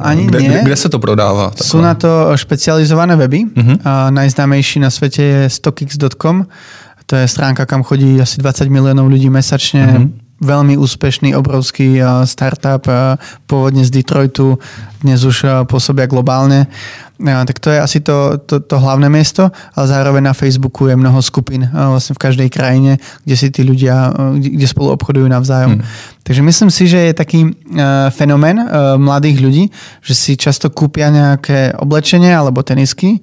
ani 0.00 0.26
kde, 0.26 0.42
nie. 0.42 0.62
Kde, 0.64 0.76
se 0.76 0.88
to 0.88 0.98
prodává? 0.98 1.50
Takhle? 1.50 1.68
Sú 1.68 1.80
na 1.80 1.94
to 1.94 2.32
špecializované 2.36 3.16
weby. 3.16 3.44
Uh-huh. 3.44 3.76
Uh, 3.76 4.08
najznámejší 4.10 4.80
na 4.80 4.90
svete 4.90 5.22
je 5.22 5.40
stockx.com 5.50 6.46
to 7.12 7.20
je 7.20 7.28
stránka, 7.28 7.68
kam 7.68 7.84
chodí 7.84 8.16
asi 8.16 8.40
20 8.40 8.72
miliónov 8.72 9.04
ľudí 9.12 9.28
mesačne. 9.28 9.84
Mm-hmm. 9.84 10.40
Veľmi 10.40 10.80
úspešný, 10.80 11.36
obrovský 11.36 12.00
startup, 12.24 12.88
pôvodne 13.44 13.84
z 13.84 13.92
Detroitu, 13.92 14.56
dnes 15.04 15.20
už 15.20 15.68
pôsobia 15.68 16.08
globálne. 16.08 16.72
Tak 17.20 17.60
to 17.60 17.68
je 17.68 17.78
asi 17.78 18.00
to, 18.00 18.40
to, 18.48 18.64
to 18.64 18.80
hlavné 18.80 19.12
miesto, 19.12 19.52
ale 19.76 19.86
zároveň 19.92 20.32
na 20.32 20.34
Facebooku 20.34 20.88
je 20.88 20.96
mnoho 20.96 21.20
skupín 21.20 21.68
vlastne 21.68 22.16
v 22.16 22.22
každej 22.24 22.48
krajine, 22.48 22.96
kde 23.28 23.36
si 23.36 23.52
tí 23.52 23.60
ľudia, 23.60 24.16
kde 24.40 24.64
spolu 24.64 24.96
obchodujú 24.96 25.28
navzájom. 25.28 25.78
Mm. 25.78 25.84
Takže 26.24 26.42
myslím 26.42 26.70
si, 26.72 26.88
že 26.88 27.12
je 27.12 27.12
taký 27.12 27.40
fenomén 28.16 28.56
mladých 28.98 29.36
ľudí, 29.36 29.64
že 30.00 30.16
si 30.16 30.32
často 30.40 30.72
kúpia 30.72 31.12
nejaké 31.12 31.76
oblečenie 31.76 32.32
alebo 32.32 32.64
tenisky 32.64 33.20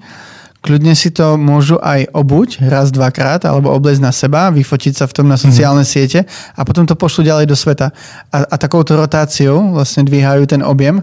Kľudne 0.60 0.92
si 0.92 1.08
to 1.16 1.40
môžu 1.40 1.80
aj 1.80 2.12
obuť 2.12 2.60
raz, 2.68 2.92
dvakrát, 2.92 3.48
alebo 3.48 3.72
obliecť 3.72 4.04
na 4.04 4.12
seba, 4.12 4.52
vyfotiť 4.52 4.94
sa 5.00 5.06
v 5.08 5.16
tom 5.16 5.26
na 5.32 5.40
mhm. 5.40 5.44
sociálne 5.48 5.86
mm. 5.88 5.90
siete 5.90 6.20
a 6.28 6.62
potom 6.68 6.84
to 6.84 7.00
pošlu 7.00 7.24
ďalej 7.24 7.48
do 7.48 7.56
sveta. 7.56 7.96
A, 8.32 8.38
a 8.44 8.56
takouto 8.60 9.00
rotáciou 9.00 9.72
vlastne 9.72 10.04
dvíhajú 10.04 10.44
ten 10.52 10.60
objem, 10.60 11.00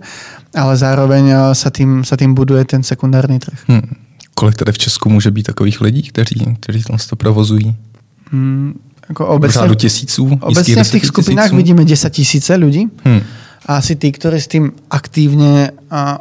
ale 0.53 0.73
zároveň 0.77 1.25
eh, 1.33 1.39
sa 1.57 1.73
tým, 1.73 2.05
sa 2.05 2.21
tým 2.21 2.37
buduje 2.37 2.69
ten 2.69 2.85
sekundárny 2.85 3.41
trh. 3.41 3.57
Hmm. 3.69 3.97
Kolik 4.37 4.57
tady 4.61 4.73
v 4.73 4.79
Česku 4.79 5.09
může 5.09 5.31
být 5.31 5.43
takových 5.43 5.81
lidí, 5.81 6.03
kteří, 6.03 6.45
kteří 6.61 6.83
tam 6.83 6.97
to 7.09 7.17
provozují? 7.17 7.77
Hmm, 8.33 8.77
ako 9.09 9.27
obecne, 9.27 9.69
v 9.69 9.77
tisíců? 9.77 10.39
Obecne 10.41 10.85
v 10.85 10.91
tých 10.91 11.07
skupinách 11.07 11.45
tisíců? 11.45 11.57
vidíme 11.57 11.85
10 11.85 12.11
tisíce 12.13 12.53
ľudí. 12.57 12.93
Hmm 13.05 13.23
a 13.67 13.83
asi 13.83 13.99
tí, 13.99 14.15
ktorí 14.15 14.39
s 14.39 14.47
tým 14.47 14.71
aktívne 14.87 15.75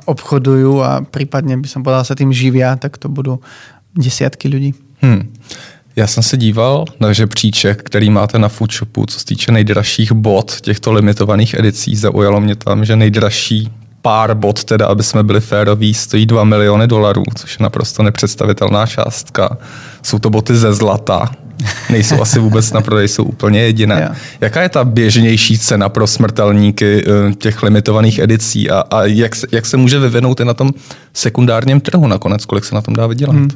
obchodujú 0.05 0.81
a 0.81 1.05
prípadne 1.05 1.61
by 1.61 1.67
som 1.69 1.85
povedal 1.85 2.01
sa 2.01 2.17
tým 2.17 2.33
živia, 2.33 2.73
tak 2.75 2.97
to 2.97 3.05
budú 3.05 3.37
desiatky 3.93 4.49
ľudí. 4.49 4.73
Hmm. 5.01 5.29
Já 5.95 6.07
jsem 6.07 6.23
se 6.23 6.37
díval 6.37 6.85
na 6.99 7.13
žebříček, 7.13 7.83
který 7.83 8.09
máte 8.09 8.39
na 8.39 8.49
Foodshopu, 8.49 9.05
co 9.05 9.19
se 9.19 9.25
týče 9.25 9.51
nejdražších 9.51 10.11
bod 10.11 10.61
těchto 10.61 10.91
limitovaných 10.91 11.53
edicí. 11.53 11.95
Zaujalo 11.95 12.41
mě 12.41 12.55
tam, 12.55 12.85
že 12.85 12.95
nejdražší 12.95 13.71
pár 14.01 14.35
bod, 14.35 14.63
teda, 14.63 14.87
aby 14.87 15.03
jsme 15.03 15.23
byli 15.23 15.41
féroví, 15.41 15.93
stojí 15.93 16.25
2 16.25 16.43
miliony 16.43 16.87
dolarů, 16.87 17.23
což 17.35 17.59
je 17.59 17.63
naprosto 17.63 18.03
nepředstavitelná 18.03 18.85
částka. 18.85 19.57
Jsou 20.03 20.19
to 20.19 20.29
boty 20.29 20.55
ze 20.55 20.73
zlata, 20.73 21.29
nejsou 21.89 22.21
asi 22.21 22.39
vůbec 22.39 22.71
na 22.71 22.81
prodej, 22.81 23.07
jsou 23.07 23.23
úplně 23.23 23.59
jediné. 23.61 23.95
Yeah. 23.95 24.17
Jaká 24.41 24.61
je 24.61 24.69
ta 24.69 24.83
běžnější 24.83 25.59
cena 25.59 25.89
pro 25.89 26.07
smrtelníky 26.07 27.05
eh, 27.07 27.33
těch 27.33 27.63
limitovaných 27.63 28.19
edicí 28.19 28.69
a, 28.69 28.79
a 28.79 29.03
jak, 29.03 29.31
jak 29.51 29.65
se 29.65 29.77
může 29.77 29.99
vyvinout 29.99 30.39
i 30.39 30.45
na 30.45 30.53
tom 30.53 30.71
sekundárním 31.13 31.81
trhu 31.81 32.07
nakonec, 32.07 32.45
kolik 32.45 32.65
se 32.65 32.75
na 32.75 32.81
tom 32.81 32.93
dá 32.93 33.07
vydělat? 33.07 33.35
Hmm. 33.35 33.49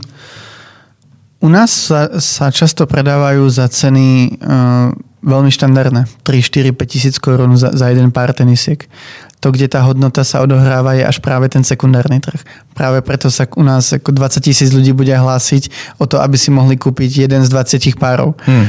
U 1.39 1.47
nás 1.47 1.71
sa, 1.71 2.19
sa 2.19 2.51
často 2.51 2.83
predávajú 2.83 3.47
za 3.47 3.71
ceny 3.71 4.35
uh, 4.43 4.91
veľmi 5.23 5.47
štandardné. 5.47 6.03
3, 6.27 6.75
4, 6.75 6.75
5 6.75 6.83
tisíc 6.83 7.15
korún 7.15 7.55
za, 7.55 7.71
za 7.71 7.87
jeden 7.87 8.11
pár 8.11 8.35
tenisiek 8.35 8.91
to, 9.39 9.55
kde 9.55 9.72
tá 9.72 9.79
hodnota 9.88 10.27
sa 10.27 10.43
odohráva, 10.43 11.00
je 11.00 11.08
až 11.08 11.24
práve 11.24 11.48
ten 11.48 11.63
sekundárny 11.63 12.19
trh. 12.19 12.43
Práve 12.75 13.00
preto 13.00 13.31
sa 13.31 13.48
u 13.55 13.63
nás 13.63 13.96
ako 13.96 14.12
20 14.12 14.43
tisíc 14.43 14.69
ľudí 14.75 14.91
bude 14.91 15.15
hlásiť 15.15 15.96
o 15.96 16.05
to, 16.05 16.19
aby 16.19 16.36
si 16.36 16.51
mohli 16.51 16.75
kúpiť 16.75 17.24
jeden 17.27 17.41
z 17.43 17.50
20 17.50 17.96
párov. 17.96 18.36
Hmm. 18.43 18.67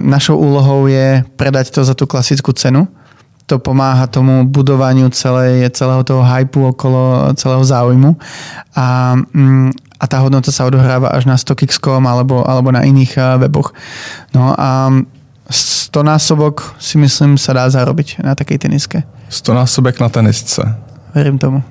Našou 0.00 0.40
úlohou 0.40 0.88
je 0.88 1.20
predať 1.36 1.76
to 1.76 1.84
za 1.84 1.92
tú 1.92 2.08
klasickú 2.08 2.56
cenu. 2.56 2.88
To 3.52 3.60
pomáha 3.60 4.08
tomu 4.08 4.48
budovaniu 4.48 5.12
celej, 5.12 5.68
celého 5.76 6.00
toho 6.08 6.24
hypu 6.24 6.72
okolo 6.72 7.36
celého 7.36 7.60
záujmu. 7.60 8.16
A, 8.72 9.12
mm, 9.18 9.76
a 10.00 10.04
tá 10.08 10.24
hodnota 10.24 10.48
sa 10.48 10.64
odohráva 10.64 11.12
až 11.12 11.28
na 11.28 11.36
StockX.com 11.36 12.00
alebo, 12.08 12.48
alebo 12.48 12.72
na 12.72 12.80
iných 12.80 13.44
weboch. 13.44 13.76
No 14.32 14.56
a 14.56 14.88
100 15.52 16.00
násobok 16.00 16.72
si 16.80 16.96
myslím 16.96 17.36
sa 17.36 17.52
dá 17.52 17.68
zarobiť 17.68 18.24
na 18.24 18.32
takej 18.32 18.56
teniske. 18.56 19.04
Stonásobek 19.32 20.00
na 20.00 20.08
tenisce. 20.08 20.74
Věřím 21.14 21.38
tomu. 21.38 21.62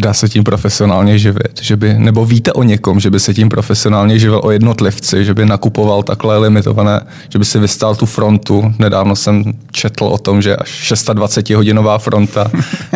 Dá 0.00 0.14
se 0.14 0.28
tím 0.28 0.44
profesionálně 0.44 1.18
živit? 1.18 1.60
Že 1.60 1.76
by, 1.76 1.94
nebo 1.98 2.26
víte 2.26 2.52
o 2.52 2.62
někom, 2.62 3.00
že 3.00 3.10
by 3.10 3.20
se 3.20 3.34
tím 3.34 3.48
profesionálně 3.48 4.18
živil 4.18 4.40
o 4.44 4.50
jednotlivci, 4.50 5.24
že 5.24 5.34
by 5.34 5.46
nakupoval 5.46 6.02
takhle 6.02 6.38
limitované, 6.38 7.00
že 7.28 7.38
by 7.38 7.44
si 7.44 7.58
vystál 7.58 7.94
tu 7.94 8.06
frontu. 8.06 8.74
Nedávno 8.78 9.16
jsem 9.16 9.44
četl 9.70 10.04
o 10.04 10.18
tom, 10.18 10.42
že 10.42 10.56
až 10.56 10.92
26-hodinová 10.92 11.98
fronta 11.98 12.50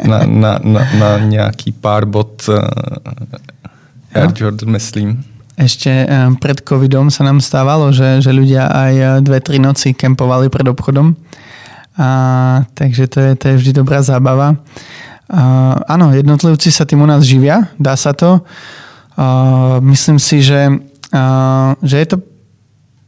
na, 0.04 0.18
na, 0.26 0.58
na, 0.62 0.88
na 0.98 1.18
nějaký 1.18 1.72
pár 1.72 2.04
bod 2.04 2.48
uh, 2.48 2.54
Air 4.14 4.32
Jordan, 4.36 4.70
myslím. 4.70 5.24
Ešte 5.58 5.90
eh, 5.90 6.30
pred 6.38 6.62
covidom 6.62 7.10
sa 7.10 7.26
nám 7.26 7.42
stávalo, 7.42 7.90
že, 7.90 8.22
že 8.22 8.30
ľudia 8.30 8.70
aj 8.70 8.94
eh, 8.94 9.06
dve, 9.26 9.42
tri 9.42 9.58
noci 9.58 9.90
kempovali 9.90 10.46
pred 10.46 10.70
obchodom 10.70 11.18
a, 11.98 12.08
takže 12.74 13.10
to 13.10 13.18
je, 13.20 13.30
to 13.34 13.44
je 13.48 13.54
vždy 13.58 13.72
dobrá 13.82 13.98
zábava. 14.02 14.54
A, 14.54 15.42
áno, 15.90 16.14
jednotlivci 16.14 16.70
sa 16.70 16.86
tým 16.86 17.02
u 17.02 17.08
nás 17.10 17.26
živia, 17.26 17.74
dá 17.74 17.98
sa 17.98 18.14
to. 18.14 18.46
A, 19.18 19.82
myslím 19.82 20.22
si, 20.22 20.38
že, 20.38 20.78
a, 21.10 21.74
že 21.82 21.96
je 21.98 22.06
to 22.06 22.16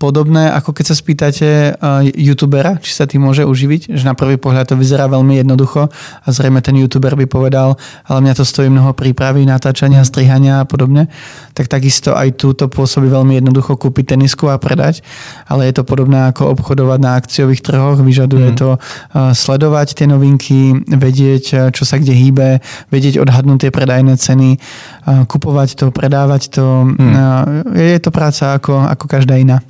podobné, 0.01 0.49
ako 0.49 0.73
keď 0.73 0.85
sa 0.89 0.97
spýtate 0.97 1.49
uh, 1.77 2.01
youtubera, 2.17 2.81
či 2.81 2.97
sa 2.97 3.05
tým 3.05 3.21
môže 3.21 3.45
uživiť, 3.45 3.93
že 3.93 4.09
na 4.09 4.17
prvý 4.17 4.41
pohľad 4.41 4.73
to 4.73 4.81
vyzerá 4.81 5.05
veľmi 5.13 5.37
jednoducho 5.45 5.93
a 5.93 6.29
zrejme 6.33 6.65
ten 6.65 6.81
youtuber 6.81 7.13
by 7.21 7.29
povedal, 7.29 7.77
ale 8.09 8.19
mňa 8.25 8.35
to 8.41 8.49
stojí 8.49 8.73
mnoho 8.73 8.97
prípravy, 8.97 9.45
natáčania, 9.45 10.01
strihania 10.01 10.65
a 10.65 10.67
podobne, 10.67 11.13
tak 11.53 11.69
takisto 11.69 12.17
aj 12.17 12.41
tu 12.41 12.57
to 12.57 12.73
pôsobí 12.73 13.13
veľmi 13.13 13.45
jednoducho 13.45 13.77
kúpiť 13.77 14.17
tenisku 14.17 14.49
a 14.49 14.57
predať, 14.57 15.05
ale 15.45 15.69
je 15.69 15.77
to 15.77 15.85
podobné 15.85 16.33
ako 16.33 16.57
obchodovať 16.57 16.99
na 17.05 17.21
akciových 17.21 17.61
trhoch, 17.61 18.01
vyžaduje 18.01 18.49
mm. 18.51 18.57
to 18.57 18.81
uh, 18.81 19.37
sledovať 19.37 20.01
tie 20.01 20.09
novinky, 20.09 20.81
vedieť, 20.89 21.45
uh, 21.53 21.59
čo 21.69 21.85
sa 21.85 22.01
kde 22.01 22.17
hýbe, 22.17 22.65
vedieť 22.89 23.21
odhadnúť 23.21 23.69
tie 23.69 23.73
predajné 23.77 24.17
ceny, 24.17 24.57
uh, 24.57 25.29
kupovať 25.29 25.77
to, 25.77 25.87
predávať 25.93 26.57
to. 26.57 26.89
Mm. 26.97 27.69
Je 27.77 28.01
to 28.01 28.09
práca 28.09 28.57
ako, 28.57 28.81
ako 28.89 29.05
každá 29.05 29.37
iná. 29.37 29.61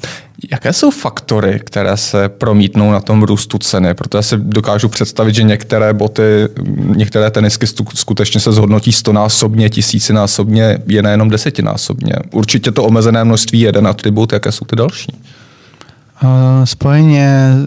Jaké 0.53 0.73
jsou 0.73 0.91
faktory, 0.91 1.61
které 1.65 1.97
se 1.97 2.29
promítnou 2.29 2.93
na 2.93 3.01
tom 3.01 3.23
růstu 3.23 3.59
ceny? 3.59 3.95
Protože 3.95 4.23
si 4.23 4.37
dokážu 4.37 4.89
představit, 4.89 5.35
že 5.35 5.43
některé 5.43 5.93
boty, 5.93 6.49
některé 6.97 7.31
tenisky 7.31 7.67
skutečně 7.95 8.41
se 8.41 8.53
zhodnotí 8.53 8.93
stonásobně, 8.93 9.71
tisícinásobně, 9.71 10.79
je 10.87 11.03
nejenom 11.03 11.31
desetinásobně. 11.31 12.15
Určitě 12.31 12.73
to 12.73 12.85
omezené 12.85 13.25
množství 13.25 13.61
je 13.61 13.69
jeden 13.69 13.87
atribut, 13.87 14.33
jaké 14.33 14.53
jsou 14.53 14.65
ty 14.65 14.77
další? 14.77 15.13
Uh, 16.21 16.69
spojenie 16.69 17.65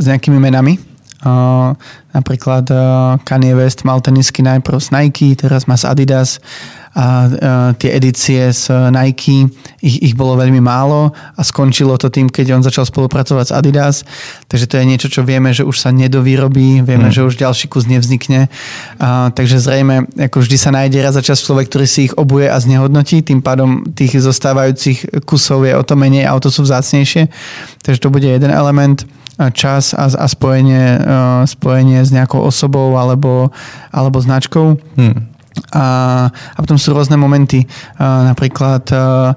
s 0.00 0.04
nejakými 0.08 0.40
menami. 0.40 0.80
Uh, 1.20 1.76
napríklad 2.16 2.64
uh, 2.72 3.20
Kanye 3.20 3.52
West 3.52 3.84
mal 3.84 4.00
tenisky 4.00 4.40
najprv 4.40 4.80
z 4.80 4.88
Nike, 4.96 5.36
teraz 5.36 5.68
má 5.68 5.76
z 5.76 5.84
Adidas 5.84 6.40
a 6.90 7.30
tie 7.78 7.94
edície 7.94 8.50
z 8.50 8.90
Nike, 8.90 9.46
ich, 9.78 10.10
ich 10.10 10.14
bolo 10.18 10.34
veľmi 10.34 10.58
málo 10.58 11.14
a 11.38 11.40
skončilo 11.46 11.94
to 11.94 12.10
tým, 12.10 12.26
keď 12.26 12.58
on 12.58 12.66
začal 12.66 12.82
spolupracovať 12.82 13.46
s 13.46 13.54
Adidas. 13.54 13.96
Takže 14.50 14.66
to 14.66 14.74
je 14.74 14.84
niečo, 14.90 15.06
čo 15.06 15.22
vieme, 15.22 15.54
že 15.54 15.62
už 15.62 15.78
sa 15.78 15.94
nedovýrobí, 15.94 16.82
vieme, 16.82 17.08
hmm. 17.08 17.14
že 17.14 17.22
už 17.22 17.38
ďalší 17.38 17.70
kus 17.70 17.86
nevznikne. 17.86 18.50
A, 18.98 19.30
takže 19.30 19.62
zrejme, 19.62 20.10
ako 20.18 20.42
vždy 20.42 20.56
sa 20.58 20.74
nájde 20.74 20.98
raz 20.98 21.14
za 21.14 21.22
čas 21.22 21.38
človek, 21.46 21.70
ktorý 21.70 21.86
si 21.86 22.10
ich 22.10 22.14
obuje 22.18 22.50
a 22.50 22.58
znehodnotí, 22.58 23.22
tým 23.22 23.38
pádom 23.38 23.86
tých 23.94 24.18
zostávajúcich 24.18 25.22
kusov 25.22 25.70
je 25.70 25.78
o 25.78 25.86
to 25.86 25.94
menej 25.94 26.26
a 26.26 26.34
o 26.34 26.42
to 26.42 26.50
sú 26.50 26.66
vzácnejšie. 26.66 27.30
Takže 27.86 28.02
to 28.02 28.10
bude 28.10 28.26
jeden 28.26 28.50
element 28.50 29.06
čas 29.56 29.96
a, 29.96 30.10
a 30.10 30.26
spojenie, 30.28 31.00
uh, 31.00 31.48
spojenie 31.48 32.04
s 32.04 32.12
nejakou 32.12 32.44
osobou 32.44 33.00
alebo, 33.00 33.48
alebo 33.88 34.20
značkou. 34.20 34.76
Hmm. 35.00 35.32
A, 35.72 35.86
a 36.30 36.58
potom 36.58 36.80
sú 36.80 36.96
rôzne 36.96 37.16
momenty, 37.20 37.64
a, 37.96 38.32
napríklad 38.32 38.84
a, 38.90 39.34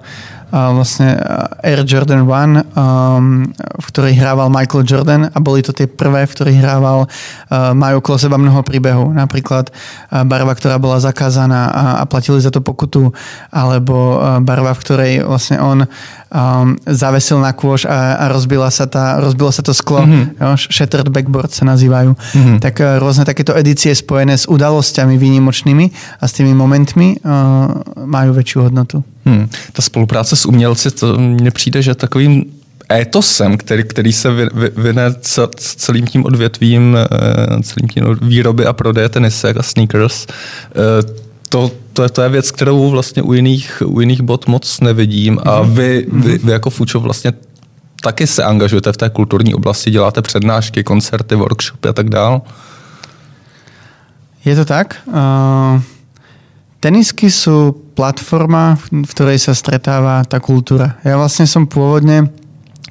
a 0.53 0.69
vlastne 0.69 1.17
Air 1.65 1.81
Jordan 1.81 2.29
1, 2.29 2.77
um, 2.77 3.49
v 3.57 3.85
ktorej 3.89 4.13
hrával 4.21 4.53
Michael 4.53 4.85
Jordan 4.85 5.21
a 5.33 5.37
boli 5.41 5.65
to 5.65 5.73
tie 5.73 5.89
prvé, 5.89 6.29
v 6.29 6.33
ktorých 6.37 6.61
hrával, 6.61 7.09
uh, 7.09 7.73
majú 7.73 8.05
okolo 8.05 8.21
seba 8.21 8.37
mnoho 8.37 8.61
príbehov. 8.61 9.17
Napríklad 9.17 9.73
uh, 9.73 10.21
barva, 10.21 10.53
ktorá 10.53 10.77
bola 10.77 11.01
zakázaná 11.01 11.73
a, 11.73 11.85
a 12.01 12.03
platili 12.05 12.37
za 12.37 12.53
to 12.53 12.61
pokutu, 12.61 13.09
alebo 13.49 14.21
uh, 14.21 14.37
barva, 14.45 14.77
v 14.77 14.83
ktorej 14.85 15.13
vlastne 15.25 15.57
on 15.57 15.89
um, 16.33 16.75
zavesil 16.89 17.37
na 17.37 17.53
kôž 17.53 17.85
a, 17.85 18.17
a 18.17 18.25
rozbila 18.33 18.73
sa 18.73 18.89
tá, 18.89 19.21
rozbilo 19.21 19.53
sa 19.53 19.61
to 19.61 19.71
sklo. 19.71 20.01
Mm-hmm. 20.01 20.41
Jo, 20.41 20.49
shattered 20.57 21.13
backboard 21.13 21.53
sa 21.53 21.63
nazývajú. 21.69 22.17
Mm-hmm. 22.17 22.57
Tak 22.57 22.75
uh, 22.81 22.97
rôzne 22.97 23.23
takéto 23.23 23.53
edície 23.53 23.93
spojené 23.93 24.33
s 24.33 24.49
udalosťami 24.49 25.15
výnimočnými 25.15 25.85
a 26.19 26.25
s 26.25 26.33
tými 26.33 26.57
momentmi 26.57 27.21
uh, 27.21 27.69
majú 28.03 28.33
väčšiu 28.33 28.67
hodnotu. 28.67 29.05
Hmm. 29.25 29.47
Ta 29.71 29.81
spolupráce 29.81 30.35
s 30.35 30.45
umělci, 30.45 30.91
to 30.91 31.17
mně 31.17 31.51
přijde, 31.51 31.81
že 31.81 31.95
takovým 31.95 32.45
étosem, 32.91 33.57
který, 33.57 33.83
který 33.83 34.13
se 34.13 34.29
vyne 34.75 35.15
celým 35.55 36.07
tím 36.07 36.25
odvětvím, 36.25 36.97
eh, 36.97 37.63
celým 37.63 37.89
tím 37.89 38.03
výroby 38.21 38.65
a 38.65 38.73
prodeje 38.73 39.09
tenisek 39.09 39.57
a 39.57 39.63
sneakers, 39.63 40.27
to, 41.53 41.71
to, 41.93 42.09
to 42.09 42.21
je 42.21 42.29
věc, 42.29 42.51
kterou 42.51 42.89
vlastně 42.89 43.21
u 43.21 43.33
jiných, 43.33 43.83
u 43.85 44.01
jiných 44.01 44.21
bot 44.21 44.47
moc 44.47 44.79
nevidím 44.79 45.39
a 45.45 45.61
mhm. 45.61 45.73
vy, 45.73 46.05
vy, 46.11 46.37
vy 46.37 46.51
jako 46.51 46.69
Fučo 46.69 46.99
vlastně 46.99 47.33
taky 48.03 48.27
se 48.27 48.43
angažujete 48.43 48.91
v 48.91 48.97
té 48.97 49.09
kulturní 49.09 49.53
oblasti, 49.53 49.91
děláte 49.91 50.21
přednášky, 50.21 50.83
koncerty, 50.83 51.35
workshopy 51.35 51.89
a 51.89 51.93
tak 51.93 52.09
dál. 52.09 52.41
Je 54.45 54.55
to 54.55 54.65
tak. 54.65 54.99
Uh, 55.07 55.79
tenisky 56.83 57.31
sú 57.31 57.71
platforma, 57.95 58.75
v 58.91 59.07
ktorej 59.07 59.39
sa 59.39 59.55
stretáva 59.55 60.27
tá 60.27 60.43
kultúra. 60.43 60.99
Ja 61.07 61.15
vlastne 61.15 61.47
som 61.47 61.63
pôvodne 61.63 62.27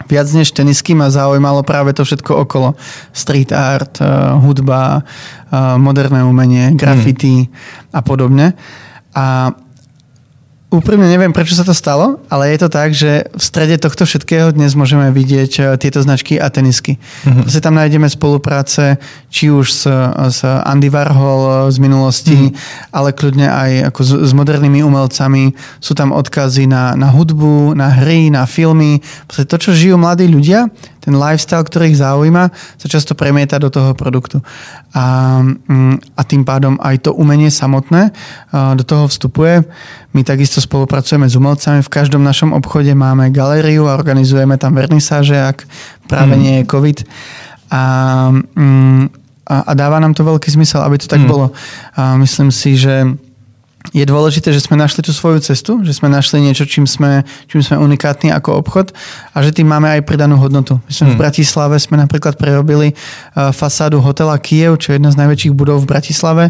viac 0.09 0.33
než 0.33 0.53
tenisky 0.53 0.95
ma 0.95 1.11
zaujímalo 1.11 1.63
práve 1.63 1.93
to 1.93 2.05
všetko 2.05 2.37
okolo. 2.37 2.75
Street 3.13 3.53
art, 3.53 4.01
uh, 4.01 4.39
hudba, 4.43 5.03
uh, 5.03 5.77
moderné 5.79 6.25
umenie, 6.25 6.73
graffiti 6.75 7.47
hmm. 7.47 7.49
a 7.93 8.01
podobne. 8.03 8.47
A 9.15 9.53
Úprimne 10.73 11.05
neviem, 11.05 11.37
prečo 11.37 11.53
sa 11.53 11.69
to 11.69 11.77
stalo, 11.77 12.17
ale 12.33 12.49
je 12.57 12.65
to 12.65 12.69
tak, 12.73 12.97
že 12.97 13.29
v 13.29 13.43
strede 13.45 13.77
tohto 13.77 14.09
všetkého 14.09 14.57
dnes 14.57 14.73
môžeme 14.73 15.13
vidieť 15.13 15.53
eh, 15.61 15.65
tieto 15.77 16.01
značky 16.01 16.41
a 16.41 16.49
tenisky. 16.49 16.97
Mm-hmm. 16.97 17.45
Proste 17.45 17.61
tam 17.61 17.77
nájdeme 17.77 18.09
spolupráce, 18.09 18.97
či 19.29 19.53
už 19.53 19.69
s, 19.69 19.85
s 20.33 20.41
Andy 20.41 20.89
Warhol 20.89 21.69
z 21.69 21.77
minulosti, 21.77 22.49
mm-hmm. 22.49 22.89
ale 22.89 23.13
kľudne 23.13 23.53
aj 23.53 23.71
ako 23.93 24.01
s, 24.01 24.11
s 24.25 24.33
modernými 24.33 24.81
umelcami. 24.81 25.53
Sú 25.77 25.93
tam 25.93 26.09
odkazy 26.09 26.65
na, 26.65 26.97
na 26.97 27.13
hudbu, 27.13 27.77
na 27.77 27.93
hry, 27.93 28.33
na 28.33 28.49
filmy. 28.49 29.05
Proste 29.29 29.45
to, 29.45 29.61
čo 29.61 29.77
žijú 29.77 30.01
mladí 30.01 30.25
ľudia, 30.25 30.73
ten 31.03 31.19
lifestyle, 31.19 31.67
ktorý 31.67 31.91
ich 31.91 31.99
zaujíma, 31.99 32.55
sa 32.79 32.87
často 32.87 33.19
premieta 33.19 33.59
do 33.59 33.75
toho 33.75 33.91
produktu. 33.99 34.39
A, 34.95 35.43
mm, 35.43 36.15
a 36.15 36.23
tým 36.23 36.47
pádom 36.47 36.79
aj 36.79 37.11
to 37.11 37.11
umenie 37.11 37.51
samotné 37.51 38.15
do 38.55 38.85
toho 38.87 39.11
vstupuje. 39.11 39.67
My 40.15 40.23
takisto 40.23 40.63
spolupracujeme 40.63 41.27
s 41.27 41.35
umelcami. 41.35 41.83
V 41.83 41.91
každom 41.91 42.23
našom 42.23 42.55
obchode 42.55 42.95
máme 42.95 43.35
galériu 43.35 43.91
a 43.91 43.99
organizujeme 43.99 44.55
tam 44.63 44.79
vernisáže, 44.79 45.35
ak 45.35 45.67
práve 46.07 46.39
mm. 46.39 46.41
nie 46.41 46.55
je 46.63 46.69
COVID. 46.71 46.99
A, 47.75 47.83
mm, 48.55 49.03
a, 49.43 49.57
a 49.69 49.73
dáva 49.75 49.99
nám 49.99 50.15
to 50.15 50.23
veľký 50.23 50.55
zmysel, 50.55 50.87
aby 50.87 51.03
to 51.03 51.11
tak 51.11 51.27
hmm. 51.27 51.31
bolo. 51.31 51.47
A 51.99 52.15
myslím 52.15 52.55
si, 52.55 52.79
že 52.79 53.11
je 53.93 54.05
dôležité, 54.09 54.57
že 54.57 54.65
sme 54.65 54.81
našli 54.81 55.05
tú 55.05 55.13
svoju 55.13 55.45
cestu, 55.45 55.85
že 55.85 55.93
sme 55.93 56.09
našli 56.09 56.41
niečo, 56.41 56.65
čím 56.65 56.89
sme, 56.89 57.29
čím 57.45 57.61
sme 57.61 57.77
unikátni 57.77 58.33
ako 58.33 58.65
obchod 58.65 58.97
a 59.37 59.45
že 59.45 59.53
tým 59.53 59.69
máme 59.69 60.01
aj 60.01 60.09
pridanú 60.09 60.41
hodnotu. 60.41 60.81
My 60.89 60.93
sme 60.93 61.07
hmm. 61.13 61.15
v 61.15 61.21
Bratislave 61.21 61.77
sme 61.77 62.01
napríklad 62.01 62.41
prerobili 62.41 62.97
uh, 62.97 63.53
fasádu 63.53 64.01
hotela 64.01 64.41
Kiev, 64.41 64.81
čo 64.81 64.93
je 64.93 64.97
jedna 64.97 65.13
z 65.13 65.21
najväčších 65.21 65.53
budov 65.53 65.85
v 65.85 65.93
Bratislave 65.93 66.45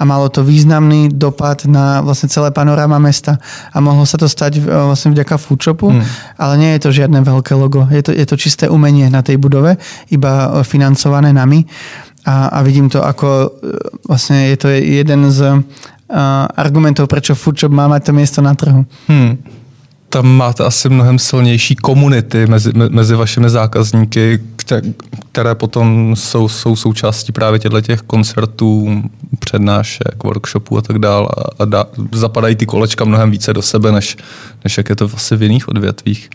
a 0.00 0.02
malo 0.08 0.32
to 0.32 0.40
významný 0.40 1.12
dopad 1.12 1.68
na 1.68 2.00
vlastne 2.00 2.32
celé 2.32 2.48
panoráma 2.48 2.96
mesta 2.96 3.36
a 3.70 3.76
mohlo 3.84 4.08
sa 4.08 4.16
to 4.16 4.24
stať 4.24 4.64
uh, 4.64 4.88
vlastne 4.88 5.12
vďaka 5.12 5.36
foodshopu, 5.36 5.92
hmm. 5.92 6.02
ale 6.40 6.54
nie 6.56 6.70
je 6.80 6.88
to 6.88 6.96
žiadne 6.96 7.20
veľké 7.20 7.52
logo. 7.60 7.84
Je 7.92 8.00
to, 8.00 8.16
je 8.16 8.24
to 8.24 8.40
čisté 8.40 8.64
umenie 8.72 9.12
na 9.12 9.20
tej 9.20 9.36
budove, 9.36 9.76
iba 10.08 10.32
uh, 10.48 10.64
financované 10.64 11.36
nami 11.36 11.68
a, 12.24 12.50
a 12.56 12.58
vidím 12.66 12.90
to 12.90 12.98
ako 13.06 13.54
vlastne 14.10 14.50
je 14.50 14.56
to 14.58 14.68
jeden 14.74 15.30
z 15.30 15.62
argumentov, 16.56 17.08
prečo 17.08 17.34
Foodshop 17.34 17.72
má 17.72 17.88
mať 17.88 18.06
to 18.06 18.12
miesto 18.12 18.40
na 18.42 18.54
trhu. 18.54 18.86
Hmm. 19.08 19.38
Tam 20.08 20.26
máte 20.26 20.64
asi 20.64 20.88
mnohem 20.88 21.18
silnější 21.18 21.76
komunity 21.76 22.46
mezi, 22.46 22.72
mezi 22.72 23.14
vašimi 23.14 23.50
zákazníky, 23.50 24.40
které 25.32 25.54
potom 25.54 26.16
jsou, 26.16 26.48
jsou 26.48 26.76
součástí 26.76 27.32
právě 27.32 27.58
těchto 27.58 27.80
těch 27.80 28.00
koncertů, 28.02 29.02
přednášek, 29.38 30.24
workshopů 30.24 30.78
a 30.78 30.82
tak 30.82 30.98
dále. 30.98 31.28
A 31.58 31.64
dá, 31.64 31.86
zapadají 32.12 32.56
ty 32.56 32.66
kolečka 32.66 33.04
mnohem 33.04 33.30
více 33.30 33.52
do 33.52 33.62
sebe, 33.62 33.92
než, 33.92 34.16
než 34.64 34.76
jak 34.76 34.88
je 34.88 34.96
to 34.96 35.10
asi 35.14 35.36
v 35.36 35.42
jiných 35.42 35.68
odvětvích. 35.68 36.30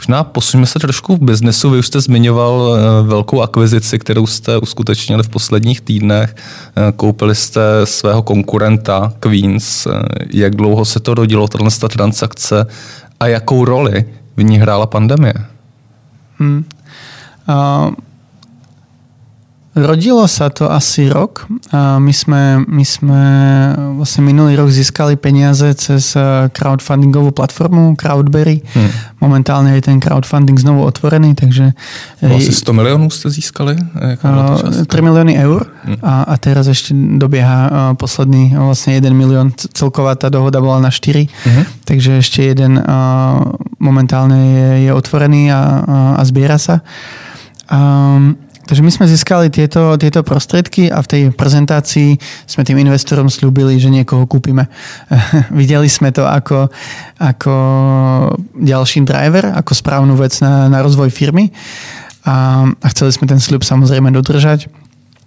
Možná 0.00 0.24
posuneme 0.24 0.66
se 0.66 0.78
trošku 0.78 1.16
v 1.16 1.22
biznesu. 1.22 1.70
Vy 1.70 1.78
už 1.78 1.86
jste 1.86 2.00
zmiňoval 2.00 2.76
eh, 2.76 3.08
velkou 3.08 3.40
akvizici, 3.40 3.98
kterou 3.98 4.26
jste 4.26 4.56
uskutečnili 4.56 5.22
v 5.22 5.28
posledních 5.28 5.80
týdnech. 5.80 6.36
Eh, 6.36 6.92
koupili 6.92 7.34
jste 7.34 7.60
svého 7.84 8.22
konkurenta 8.22 9.12
Queens. 9.20 9.86
Eh, 9.86 9.90
jak 10.30 10.54
dlouho 10.56 10.84
se 10.84 11.00
to 11.00 11.14
rodilo, 11.14 11.48
tato 11.48 11.88
transakce 11.88 12.66
a 13.20 13.26
jakou 13.26 13.64
roli 13.64 14.04
v 14.36 14.42
ní 14.42 14.58
hrála 14.58 14.86
pandemie? 14.86 15.34
Hmm. 16.38 16.64
Uh... 17.48 17.94
Rodilo 19.70 20.26
sa 20.26 20.50
to 20.50 20.66
asi 20.66 21.06
rok. 21.06 21.46
My, 21.70 22.10
sme, 22.10 22.66
my 22.66 22.82
sme 22.82 23.22
vlastne 24.02 24.26
minulý 24.26 24.58
rok 24.58 24.66
získali 24.66 25.14
peniaze 25.14 25.62
cez 25.78 26.18
e, 26.18 26.50
crowdfundingovú 26.50 27.30
platformu 27.30 27.94
Crowdberry. 27.94 28.66
Hmm. 28.66 28.90
Momentálne 29.22 29.78
je 29.78 29.86
ten 29.86 30.02
crowdfunding 30.02 30.58
znovu 30.58 30.82
otvorený, 30.82 31.38
takže... 31.38 31.70
Asi 32.18 32.50
100 32.50 32.66
miliónov 32.74 33.14
ste 33.14 33.30
získali? 33.30 33.78
3 34.18 34.90
milióny 34.90 35.38
eur 35.38 35.62
hmm. 35.62 36.02
a, 36.02 36.26
a 36.26 36.34
teraz 36.42 36.66
ešte 36.66 36.90
dobieha 37.22 37.94
posledný 37.94 38.58
vlastne 38.58 38.98
1 38.98 39.06
milión. 39.14 39.54
Celková 39.54 40.18
tá 40.18 40.34
dohoda 40.34 40.58
bola 40.58 40.82
na 40.82 40.90
4, 40.90 41.30
hmm. 41.30 41.86
takže 41.86 42.18
ešte 42.18 42.42
jeden 42.42 42.74
momentálne 43.78 44.38
je, 44.50 44.68
je 44.86 44.90
otvorený 44.90 45.54
a, 45.54 45.62
a 46.18 46.22
zbiera 46.26 46.58
sa. 46.58 46.82
Um, 47.70 48.49
Takže 48.70 48.86
my 48.86 48.92
sme 48.94 49.10
získali 49.10 49.50
tieto, 49.50 49.98
tieto 49.98 50.22
prostriedky 50.22 50.94
a 50.94 51.02
v 51.02 51.10
tej 51.10 51.22
prezentácii 51.34 52.14
sme 52.46 52.62
tým 52.62 52.78
investorom 52.78 53.26
slúbili, 53.26 53.82
že 53.82 53.90
niekoho 53.90 54.30
kúpime. 54.30 54.70
Videli 55.50 55.90
sme 55.90 56.14
to 56.14 56.22
ako, 56.22 56.70
ako 57.18 57.54
ďalší 58.54 59.02
driver, 59.02 59.50
ako 59.58 59.74
správnu 59.74 60.14
vec 60.14 60.38
na, 60.38 60.70
na 60.70 60.86
rozvoj 60.86 61.10
firmy 61.10 61.50
a, 62.22 62.62
a 62.70 62.86
chceli 62.94 63.10
sme 63.10 63.26
ten 63.26 63.42
sľub 63.42 63.66
samozrejme 63.66 64.14
dodržať. 64.14 64.70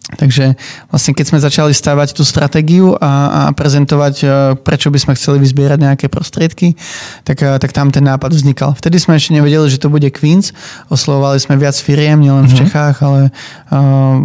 Takže 0.04 0.60
vlastne 0.92 1.16
keď 1.16 1.26
sme 1.32 1.40
začali 1.40 1.72
stavať 1.72 2.12
tú 2.12 2.28
stratégiu 2.28 2.92
a, 3.00 3.48
a 3.48 3.56
prezentovať, 3.56 4.16
e, 4.20 4.26
prečo 4.60 4.92
by 4.92 5.00
sme 5.00 5.14
chceli 5.16 5.40
vyzbierať 5.40 5.80
nejaké 5.80 6.06
prostriedky, 6.12 6.76
tak, 7.24 7.40
e, 7.40 7.56
tak 7.56 7.72
tam 7.72 7.88
ten 7.88 8.04
nápad 8.04 8.36
vznikal. 8.36 8.76
Vtedy 8.76 9.00
sme 9.00 9.16
ešte 9.16 9.32
nevedeli, 9.32 9.72
že 9.72 9.80
to 9.80 9.88
bude 9.88 10.06
Queens. 10.12 10.52
Oslovovali 10.92 11.40
sme 11.40 11.56
viac 11.56 11.80
firiem, 11.80 12.20
nielen 12.20 12.52
v 12.52 12.54
mhm. 12.54 12.60
Čechách, 12.68 12.96
ale 13.00 13.22
e, 13.28 13.32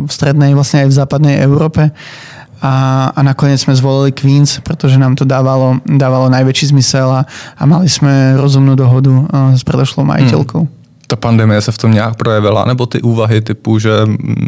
v 0.02 0.10
strednej, 0.10 0.58
vlastne 0.58 0.82
aj 0.82 0.88
v 0.90 0.98
západnej 0.98 1.36
Európe. 1.46 1.94
A, 2.58 2.74
a 3.14 3.20
nakoniec 3.22 3.62
sme 3.62 3.70
zvolili 3.78 4.10
Queens, 4.10 4.58
pretože 4.66 4.98
nám 4.98 5.14
to 5.14 5.22
dávalo, 5.22 5.78
dávalo 5.86 6.26
najväčší 6.26 6.74
zmysel 6.74 7.06
a, 7.06 7.22
a 7.54 7.62
mali 7.70 7.86
sme 7.86 8.34
rozumnú 8.34 8.74
dohodu 8.74 9.14
s 9.54 9.62
predošlou 9.62 10.02
majiteľkou. 10.02 10.62
Hmm 10.66 10.77
ta 11.08 11.16
pandemie 11.16 11.56
se 11.60 11.72
v 11.72 11.78
tom 11.78 11.92
nějak 11.92 12.20
projevila, 12.20 12.64
nebo 12.64 12.86
ty 12.86 13.00
úvahy 13.00 13.40
typu, 13.40 13.78
že 13.78 13.90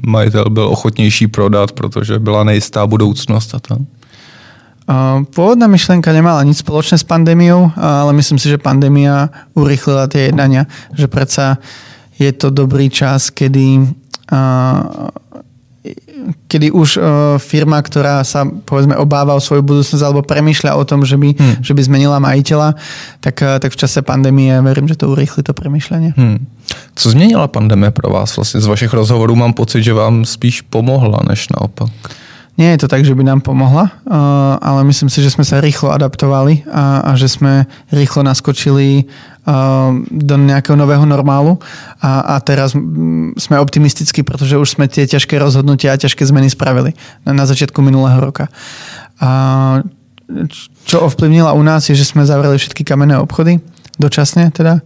majitel 0.07 0.45
byl 0.51 0.69
ochotnější 0.69 1.27
prodat, 1.27 1.73
protože 1.73 2.19
byla 2.19 2.45
nejistá 2.45 2.87
budoucnost 2.87 3.55
a 3.55 3.59
to? 3.59 3.77
Pôvodná 5.31 5.71
myšlienka 5.71 6.11
nemala 6.11 6.43
nič 6.43 6.67
spoločné 6.67 6.99
s 6.99 7.07
pandémiou, 7.07 7.71
ale 7.79 8.11
myslím 8.11 8.43
si, 8.43 8.51
že 8.51 8.59
pandémia 8.59 9.31
urychlila 9.55 10.11
tie 10.11 10.35
jednania, 10.35 10.67
že 10.99 11.07
predsa 11.07 11.63
je 12.19 12.27
to 12.35 12.51
dobrý 12.51 12.91
čas, 12.91 13.31
kedy 13.31 13.87
kedy 16.51 16.75
už 16.75 16.99
uh, 16.99 17.05
firma, 17.39 17.79
ktorá 17.79 18.27
sa 18.27 18.43
povedzme 18.43 18.99
obáva 18.99 19.39
o 19.39 19.41
svoju 19.41 19.63
budúcnosť 19.63 20.03
alebo 20.03 20.27
premýšľa 20.27 20.75
o 20.75 20.83
tom, 20.83 21.07
že 21.07 21.15
by, 21.15 21.39
hmm. 21.39 21.57
že 21.63 21.73
by 21.79 21.83
zmenila 21.87 22.19
majiteľa, 22.19 22.75
tak, 23.23 23.39
uh, 23.47 23.63
tak 23.63 23.71
v 23.71 23.79
čase 23.79 24.03
pandémie 24.03 24.51
verím, 24.59 24.91
že 24.91 24.99
to 24.99 25.07
urýchli 25.07 25.47
to 25.47 25.55
premýšľanie. 25.55 26.19
Hmm. 26.19 26.43
Co 26.95 27.11
změnila 27.11 27.47
pandemie 27.47 27.91
pro 27.91 28.11
vás? 28.11 28.37
Vlastně 28.37 28.61
z 28.61 28.67
vašich 28.67 28.93
rozhovorů 28.93 29.35
mám 29.37 29.53
pocit, 29.53 29.83
že 29.83 29.95
vám 29.95 30.25
spíš 30.25 30.61
pomohla, 30.67 31.23
než 31.29 31.49
naopak. 31.55 31.91
Nie 32.59 32.77
je 32.77 32.85
to 32.85 32.93
tak, 32.93 33.09
že 33.09 33.17
by 33.17 33.25
nám 33.25 33.41
pomohla, 33.41 33.89
uh, 34.05 34.21
ale 34.61 34.85
myslím 34.85 35.09
si, 35.09 35.25
že 35.25 35.33
sme 35.33 35.49
sa 35.49 35.65
rýchlo 35.65 35.97
adaptovali 35.97 36.69
a, 36.69 37.09
a 37.09 37.11
že 37.17 37.33
sme 37.33 37.65
rýchlo 37.89 38.21
naskočili 38.21 39.09
do 40.11 40.35
nejakého 40.37 40.77
nového 40.77 41.09
normálu 41.09 41.57
a, 42.03 42.37
a 42.37 42.41
teraz 42.45 42.77
sme 43.37 43.57
optimistickí, 43.57 44.21
pretože 44.23 44.61
už 44.61 44.77
sme 44.77 44.85
tie 44.87 45.09
ťažké 45.09 45.41
rozhodnutia 45.41 45.97
a 45.97 46.01
ťažké 46.01 46.23
zmeny 46.29 46.53
spravili 46.53 46.93
na, 47.25 47.33
na 47.33 47.45
začiatku 47.49 47.81
minulého 47.81 48.21
roka. 48.21 48.53
A 49.21 49.81
čo 50.85 51.03
ovplyvnila 51.03 51.57
u 51.57 51.63
nás 51.63 51.89
je, 51.89 51.97
že 51.97 52.05
sme 52.07 52.23
zavreli 52.23 52.61
všetky 52.61 52.85
kamenné 52.85 53.19
obchody, 53.19 53.59
dočasne 53.99 54.53
teda. 54.53 54.85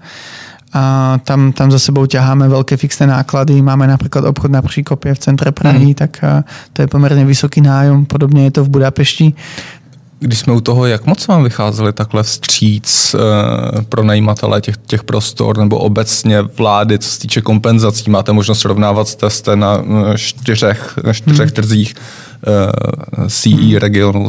A 0.75 1.17
tam, 1.23 1.55
tam 1.55 1.71
za 1.71 1.79
sebou 1.79 2.03
ťaháme 2.03 2.51
veľké 2.51 2.75
fixné 2.75 3.07
náklady. 3.07 3.63
Máme 3.63 3.87
napríklad 3.87 4.27
obchod 4.27 4.51
na 4.51 4.63
Příkopě 4.63 5.15
v 5.15 5.19
centre 5.19 5.53
Prahy, 5.53 5.87
mm. 5.87 5.95
tak 5.95 6.25
to 6.73 6.83
je 6.83 6.89
poměrně 6.89 7.25
vysoký 7.25 7.61
nájom. 7.61 8.07
Podobně 8.07 8.45
je 8.45 8.51
to 8.51 8.65
v 8.65 8.69
Budapešti. 8.69 9.35
Když 10.19 10.39
jsme 10.39 10.53
u 10.53 10.61
toho, 10.61 10.87
jak 10.87 11.07
moc 11.07 11.27
vám 11.27 11.45
vycházeli 11.45 11.93
takhle 11.93 12.23
vstříc 12.23 13.15
e, 13.15 13.19
pro 13.83 14.05
najímatele 14.05 14.61
těch, 14.61 14.77
těch 14.77 15.03
prostor 15.03 15.59
nebo 15.59 15.79
obecně 15.79 16.43
vlády, 16.43 16.99
co 16.99 17.09
se 17.09 17.21
týče 17.21 17.41
kompenzací? 17.41 18.11
Máte 18.11 18.33
možnost 18.33 18.61
srovnávat 18.61 19.09
jste 19.09 19.57
na 19.57 19.83
eh, 19.85 20.19
čtyřech, 20.19 20.99
na 21.05 21.13
čtyřech 21.13 21.49
hmm. 21.49 21.55
trzích 21.55 21.95
e, 22.47 23.31
CE 23.31 23.51
hmm. 23.51 23.77
regionu, 23.77 24.29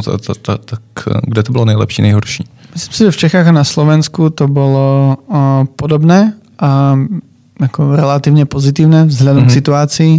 tak 0.64 0.80
kde 1.22 1.42
to 1.42 1.52
bylo 1.52 1.64
nejlepší, 1.64 2.02
nejhorší? 2.02 2.44
Myslím 2.74 2.92
si, 2.92 3.04
že 3.04 3.10
v 3.10 3.16
Čechách 3.16 3.46
a 3.46 3.52
na 3.52 3.64
Slovensku 3.64 4.30
to 4.30 4.48
bolo 4.48 5.16
uh, 5.16 5.64
podobné 5.64 6.36
a 6.60 6.92
ako 7.56 7.96
relatívne 7.96 8.44
pozitívne 8.44 9.08
vzhľadom 9.08 9.48
mm-hmm. 9.48 9.56
k 9.56 9.58
situácii. 9.64 10.14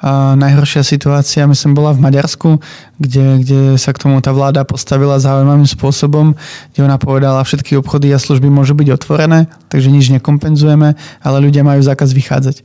A 0.00 0.32
najhoršia 0.32 0.80
situácia, 0.80 1.44
myslím, 1.44 1.76
bola 1.76 1.92
v 1.92 2.00
Maďarsku, 2.00 2.56
kde, 2.96 3.44
kde 3.44 3.60
sa 3.76 3.92
k 3.92 4.00
tomu 4.00 4.16
tá 4.24 4.32
vláda 4.32 4.64
postavila 4.64 5.20
zaujímavým 5.20 5.68
spôsobom, 5.68 6.32
kde 6.72 6.80
ona 6.80 6.96
povedala, 6.96 7.44
všetky 7.44 7.76
obchody 7.76 8.12
a 8.12 8.20
služby 8.20 8.48
môžu 8.48 8.72
byť 8.72 8.88
otvorené, 8.96 9.52
takže 9.68 9.92
nič 9.92 10.08
nekompenzujeme, 10.16 10.96
ale 11.20 11.36
ľudia 11.44 11.64
majú 11.64 11.84
zákaz 11.84 12.16
vychádzať. 12.16 12.56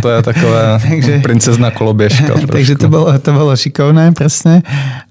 To 0.00 0.08
je 0.08 0.20
taková 0.24 0.78
takže, 0.84 1.20
princezná 1.20 1.68
kolobiežka. 1.72 2.40
takže 2.56 2.80
to 2.80 2.88
bolo, 2.88 3.12
to 3.20 3.30
bolo 3.32 3.52
šikovné, 3.52 4.12
presne. 4.16 4.64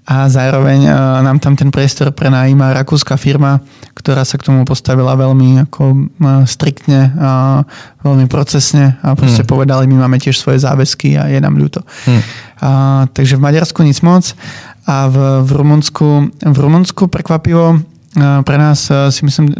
A 0.08 0.26
zároveň 0.26 0.88
uh, 0.88 1.20
nám 1.20 1.38
tam 1.38 1.54
ten 1.54 1.68
priestor 1.68 2.10
prenajíma 2.10 2.72
rakúska 2.72 3.14
firma, 3.20 3.60
ktorá 3.98 4.22
sa 4.22 4.38
k 4.38 4.46
tomu 4.46 4.62
postavila 4.62 5.18
veľmi 5.18 5.66
ako, 5.66 5.82
uh, 6.22 6.46
striktne, 6.46 7.10
uh, 7.18 7.66
veľmi 8.06 8.30
procesne 8.30 8.94
a 9.02 9.18
proste 9.18 9.42
hmm. 9.42 9.50
povedali, 9.50 9.90
my 9.90 10.06
máme 10.06 10.22
tiež 10.22 10.38
svoje 10.38 10.62
záväzky 10.62 11.18
a 11.18 11.26
je 11.26 11.42
nám 11.42 11.58
ľúto. 11.58 11.82
Hmm. 12.06 12.22
A, 12.58 12.70
takže 13.10 13.38
v 13.38 13.44
Maďarsku 13.44 13.82
nic 13.82 13.98
moc 14.02 14.34
a 14.86 15.10
v, 15.10 15.16
v, 15.46 15.50
Rumunsku, 15.52 16.06
v 16.42 16.56
Rumunsku 16.58 17.10
prekvapivo 17.10 17.97
pre 18.18 18.56
nás 18.58 18.90
si 18.90 19.22
myslím, 19.24 19.52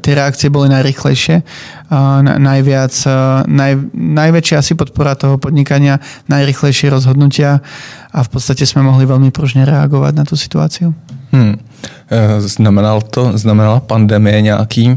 tie 0.00 0.12
reakcie 0.16 0.48
boli 0.48 0.68
najrychlejšie. 0.72 1.42
Najviac, 2.22 2.94
naj, 3.48 3.72
najväčšia 3.94 4.56
asi 4.60 4.72
podpora 4.76 5.14
toho 5.14 5.40
podnikania, 5.40 6.00
najrychlejšie 6.28 6.92
rozhodnutia 6.92 7.64
a 8.12 8.18
v 8.24 8.28
podstate 8.28 8.64
sme 8.64 8.84
mohli 8.84 9.04
veľmi 9.08 9.32
pružne 9.32 9.64
reagovať 9.68 10.12
na 10.16 10.24
tú 10.24 10.36
situáciu. 10.36 10.92
Hmm. 11.32 11.60
Znamenal 12.40 13.04
to, 13.04 13.36
znamenala 13.36 13.80
pandemie 13.80 14.42
nějaký 14.42 14.96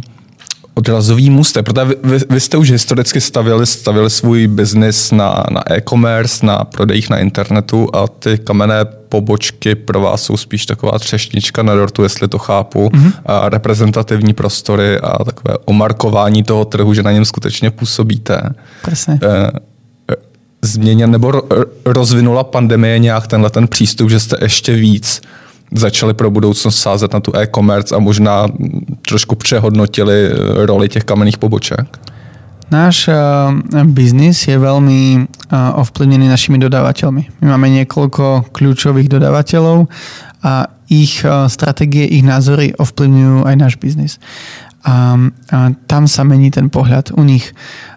odrazový 0.82 1.30
můstek, 1.30 1.66
protože 1.66 1.86
vy, 2.04 2.20
vy, 2.30 2.40
jste 2.40 2.58
už 2.58 2.72
historicky 2.72 3.22
stavili, 3.22 3.66
stavili 3.66 4.10
svůj 4.10 4.48
biznis 4.48 5.12
na, 5.12 5.44
na 5.52 5.74
e-commerce, 5.74 6.46
na 6.46 6.64
prodejích 6.64 7.10
na 7.10 7.18
internetu 7.18 7.88
a 7.94 8.08
ty 8.08 8.38
kamenné 8.38 8.86
pobočky 8.86 9.76
pro 9.76 10.02
vás 10.02 10.24
jsou 10.24 10.38
spíš 10.38 10.66
taková 10.66 11.00
třešnička 11.00 11.64
na 11.64 11.76
dortu, 11.76 12.04
jestli 12.04 12.28
to 12.28 12.38
chápu, 12.38 12.90
mm-hmm. 12.90 13.14
a 13.26 13.50
reprezentativní 13.50 14.34
prostory 14.34 15.00
a 15.00 15.24
takové 15.24 15.58
omarkování 15.66 16.44
toho 16.44 16.66
trhu, 16.66 16.94
že 16.94 17.04
na 17.04 17.12
něm 17.12 17.26
skutečně 17.26 17.72
působíte. 17.72 18.42
Presne. 18.82 19.20
E, 19.24 19.52
změněn 20.62 21.12
nebo 21.12 21.42
rozvinula 21.86 22.44
pandemie 22.44 23.00
nějak 23.00 23.28
tenhle 23.28 23.50
ten 23.50 23.68
přístup, 23.68 24.10
že 24.10 24.20
jste 24.20 24.38
ještě 24.42 24.74
víc 24.74 25.22
začali 25.72 26.14
pro 26.14 26.32
budoucnost 26.32 26.78
sázet 26.78 27.14
na 27.14 27.20
tu 27.20 27.36
e-commerce 27.36 27.96
a 27.96 28.00
možná 28.00 28.48
trošku 29.02 29.36
přehodnotili 29.36 30.30
roli 30.66 30.90
těch 30.90 31.04
kamenných 31.04 31.38
poboček? 31.38 32.12
Náš 32.72 33.12
uh, 33.12 33.52
biznis 33.84 34.48
je 34.48 34.56
veľmi 34.56 35.20
uh, 35.20 35.84
ovplyvnený 35.84 36.32
našimi 36.32 36.56
dodávateľmi. 36.56 37.44
My 37.44 37.46
máme 37.52 37.68
niekoľko 37.68 38.48
kľúčových 38.56 39.12
dodávateľov 39.12 39.92
a 40.40 40.72
ich 40.88 41.20
uh, 41.28 41.52
stratégie, 41.52 42.08
ich 42.08 42.24
názory 42.24 42.72
ovplyvňujú 42.80 43.44
aj 43.44 43.56
náš 43.60 43.76
biznis. 43.76 44.24
A, 44.88 45.20
a 45.52 45.76
tam 45.84 46.08
sa 46.08 46.24
mení 46.24 46.48
ten 46.48 46.72
pohľad 46.72 47.12
u 47.12 47.22
nich, 47.28 47.52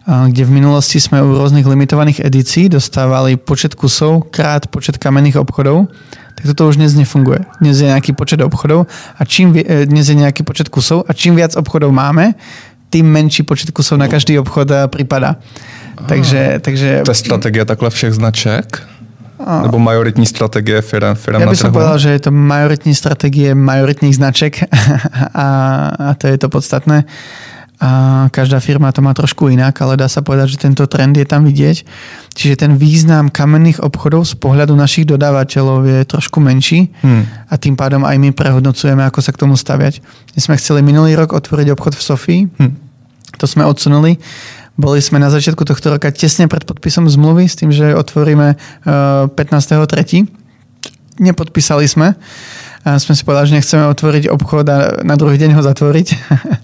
a, 0.05 0.27
kde 0.27 0.43
v 0.43 0.59
minulosti 0.59 1.01
sme 1.01 1.23
u 1.23 1.33
rôznych 1.33 1.65
limitovaných 1.65 2.21
edícií 2.27 2.69
dostávali 2.69 3.39
počet 3.39 3.79
kusov 3.79 4.29
krát 4.35 4.67
počet 4.69 4.99
kamenných 4.99 5.39
obchodov 5.39 5.89
toto 6.45 6.69
už 6.69 6.77
dnes 6.77 6.93
nefunguje. 6.95 7.45
Dnes 7.61 7.81
je 7.81 7.89
nejaký 7.89 8.13
počet 8.13 8.41
obchodov 8.45 8.87
a 9.19 9.23
čím 9.25 9.57
e, 9.57 9.89
dnes 9.89 10.09
je 10.09 10.17
nejaký 10.17 10.45
počet 10.45 10.69
kusov 10.69 11.09
a 11.09 11.13
čím 11.17 11.37
viac 11.37 11.57
obchodov 11.57 11.93
máme, 11.93 12.37
tým 12.93 13.09
menší 13.09 13.43
počet 13.43 13.73
kusov 13.73 13.99
na 13.99 14.09
každý 14.09 14.39
obchod 14.39 14.71
e, 14.71 14.89
připadá. 14.89 15.37
Takže, 16.07 16.61
takže... 16.61 17.03
To 17.05 17.11
je 17.11 17.15
strategie 17.15 17.65
takhle 17.65 17.91
všech 17.91 18.13
značek? 18.13 18.67
A... 19.47 19.63
Nebo 19.63 19.79
majoritní 19.79 20.27
strategie 20.27 20.83
firm, 20.83 21.15
firm 21.15 21.43
Ja 21.43 21.51
by 21.51 21.59
som 21.59 21.75
povedal, 21.75 21.99
že 21.99 22.11
je 22.15 22.21
to 22.23 22.31
majoritní 22.31 22.95
strategie 22.95 23.51
majoritních 23.55 24.15
značek 24.15 24.63
a, 25.35 25.47
a 25.91 26.15
to 26.15 26.27
je 26.31 26.39
to 26.39 26.49
podstatné 26.49 27.05
a 27.81 27.91
každá 28.31 28.61
firma 28.61 28.93
to 28.93 29.03
má 29.03 29.11
trošku 29.15 29.51
inak, 29.51 29.75
ale 29.83 29.99
dá 29.99 30.07
sa 30.07 30.23
povedať, 30.23 30.57
že 30.57 30.63
tento 30.63 30.87
trend 30.87 31.19
je 31.19 31.27
tam 31.27 31.43
vidieť. 31.43 31.85
Čiže 32.35 32.67
ten 32.67 32.73
význam 32.75 33.31
kamenných 33.31 33.79
obchodov 33.79 34.27
z 34.27 34.35
pohľadu 34.43 34.75
našich 34.75 35.07
dodávateľov 35.07 35.87
je 35.87 35.99
trošku 36.03 36.43
menší 36.43 36.91
hmm. 36.91 37.47
a 37.47 37.55
tým 37.55 37.79
pádom 37.79 38.03
aj 38.03 38.19
my 38.19 38.35
prehodnocujeme, 38.35 39.07
ako 39.07 39.23
sa 39.23 39.31
k 39.31 39.39
tomu 39.39 39.55
staviať. 39.55 40.03
My 40.35 40.41
sme 40.43 40.55
chceli 40.59 40.83
minulý 40.83 41.15
rok 41.15 41.31
otvoriť 41.31 41.71
obchod 41.79 41.95
v 41.95 42.03
Sofii, 42.03 42.41
hmm. 42.51 42.73
to 43.39 43.47
sme 43.47 43.63
odsunuli. 43.63 44.19
Boli 44.75 44.99
sme 44.99 45.23
na 45.23 45.31
začiatku 45.31 45.63
tohto 45.63 45.95
roka 45.95 46.11
tesne 46.11 46.51
pred 46.51 46.67
podpisom 46.67 47.07
zmluvy 47.07 47.47
s 47.47 47.55
tým, 47.55 47.71
že 47.71 47.95
otvoríme 47.95 48.59
15.3. 48.83 50.27
Nepodpísali 51.23 51.87
sme 51.87 52.19
a 52.85 52.99
sme 52.99 53.15
si 53.17 53.23
povedali, 53.23 53.49
že 53.49 53.57
nechceme 53.63 53.87
otvoriť 53.95 54.29
obchod 54.29 54.67
a 54.69 54.79
na 55.07 55.15
druhý 55.15 55.39
deň 55.39 55.55
ho 55.57 55.63
zatvoriť. 55.63 56.09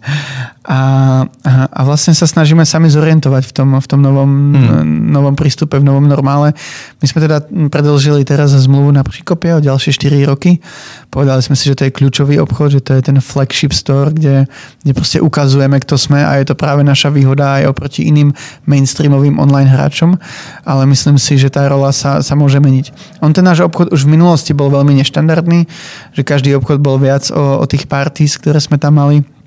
a, 0.61 1.25
a 1.73 1.81
vlastne 1.89 2.13
sa 2.13 2.29
snažíme 2.29 2.69
sami 2.69 2.93
zorientovať 2.93 3.49
v 3.49 3.53
tom, 3.57 3.69
v 3.81 3.87
tom 3.89 4.01
novom, 4.05 4.29
hmm. 4.53 5.09
novom 5.09 5.33
prístupe, 5.33 5.81
v 5.81 5.89
novom 5.89 6.05
normále. 6.05 6.53
My 7.01 7.07
sme 7.09 7.25
teda 7.25 7.49
predlžili 7.73 8.29
teraz 8.29 8.53
zmluvu 8.53 8.93
na 8.93 9.01
Príkope 9.01 9.57
o 9.57 9.65
ďalšie 9.65 9.97
4 9.97 10.29
roky. 10.29 10.61
Povedali 11.09 11.41
sme 11.41 11.57
si, 11.57 11.65
že 11.65 11.81
to 11.81 11.89
je 11.89 11.97
kľúčový 11.97 12.37
obchod, 12.45 12.77
že 12.77 12.85
to 12.85 12.93
je 12.93 13.03
ten 13.09 13.17
flagship 13.25 13.73
store, 13.73 14.13
kde, 14.13 14.45
kde 14.85 14.93
proste 14.93 15.25
ukazujeme, 15.25 15.81
kto 15.81 15.97
sme 15.97 16.21
a 16.21 16.37
je 16.37 16.53
to 16.53 16.55
práve 16.55 16.85
naša 16.85 17.09
výhoda 17.09 17.57
aj 17.65 17.73
oproti 17.73 18.05
iným 18.13 18.37
mainstreamovým 18.69 19.41
online 19.41 19.73
hráčom, 19.73 20.21
ale 20.69 20.83
myslím 20.93 21.17
si, 21.17 21.41
že 21.41 21.49
tá 21.49 21.65
rola 21.73 21.89
sa, 21.89 22.21
sa 22.21 22.37
môže 22.37 22.61
meniť. 22.61 23.19
On 23.25 23.33
ten 23.33 23.49
náš 23.49 23.65
obchod 23.65 23.97
už 23.97 24.05
v 24.05 24.13
minulosti 24.13 24.53
bol 24.53 24.69
veľmi 24.69 24.93
neštandardný, 25.01 25.65
že 26.13 26.21
každý 26.21 26.53
obchod 26.61 26.85
bol 26.85 27.01
viac 27.01 27.33
o, 27.33 27.59
o 27.59 27.65
tých 27.65 27.89
parties, 27.89 28.37
ktoré 28.37 28.61
sme 28.61 28.77
tam 28.77 29.01
mali. 29.01 29.40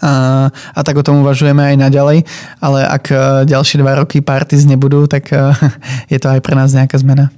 A, 0.00 0.48
a 0.74 0.80
tak 0.82 0.96
o 0.96 1.04
tom 1.04 1.20
uvažujeme 1.20 1.60
aj 1.60 1.76
naďalej, 1.76 2.24
ale 2.56 2.80
ak 2.88 3.04
e, 3.12 3.16
ďalšie 3.44 3.84
dva 3.84 4.00
roky 4.00 4.24
parties 4.24 4.64
nebudú, 4.64 5.04
tak 5.04 5.28
e, 5.28 5.52
je 6.12 6.18
to 6.18 6.32
aj 6.32 6.40
pre 6.40 6.56
nás 6.56 6.72
nejaká 6.72 6.96
zmena. 6.96 7.28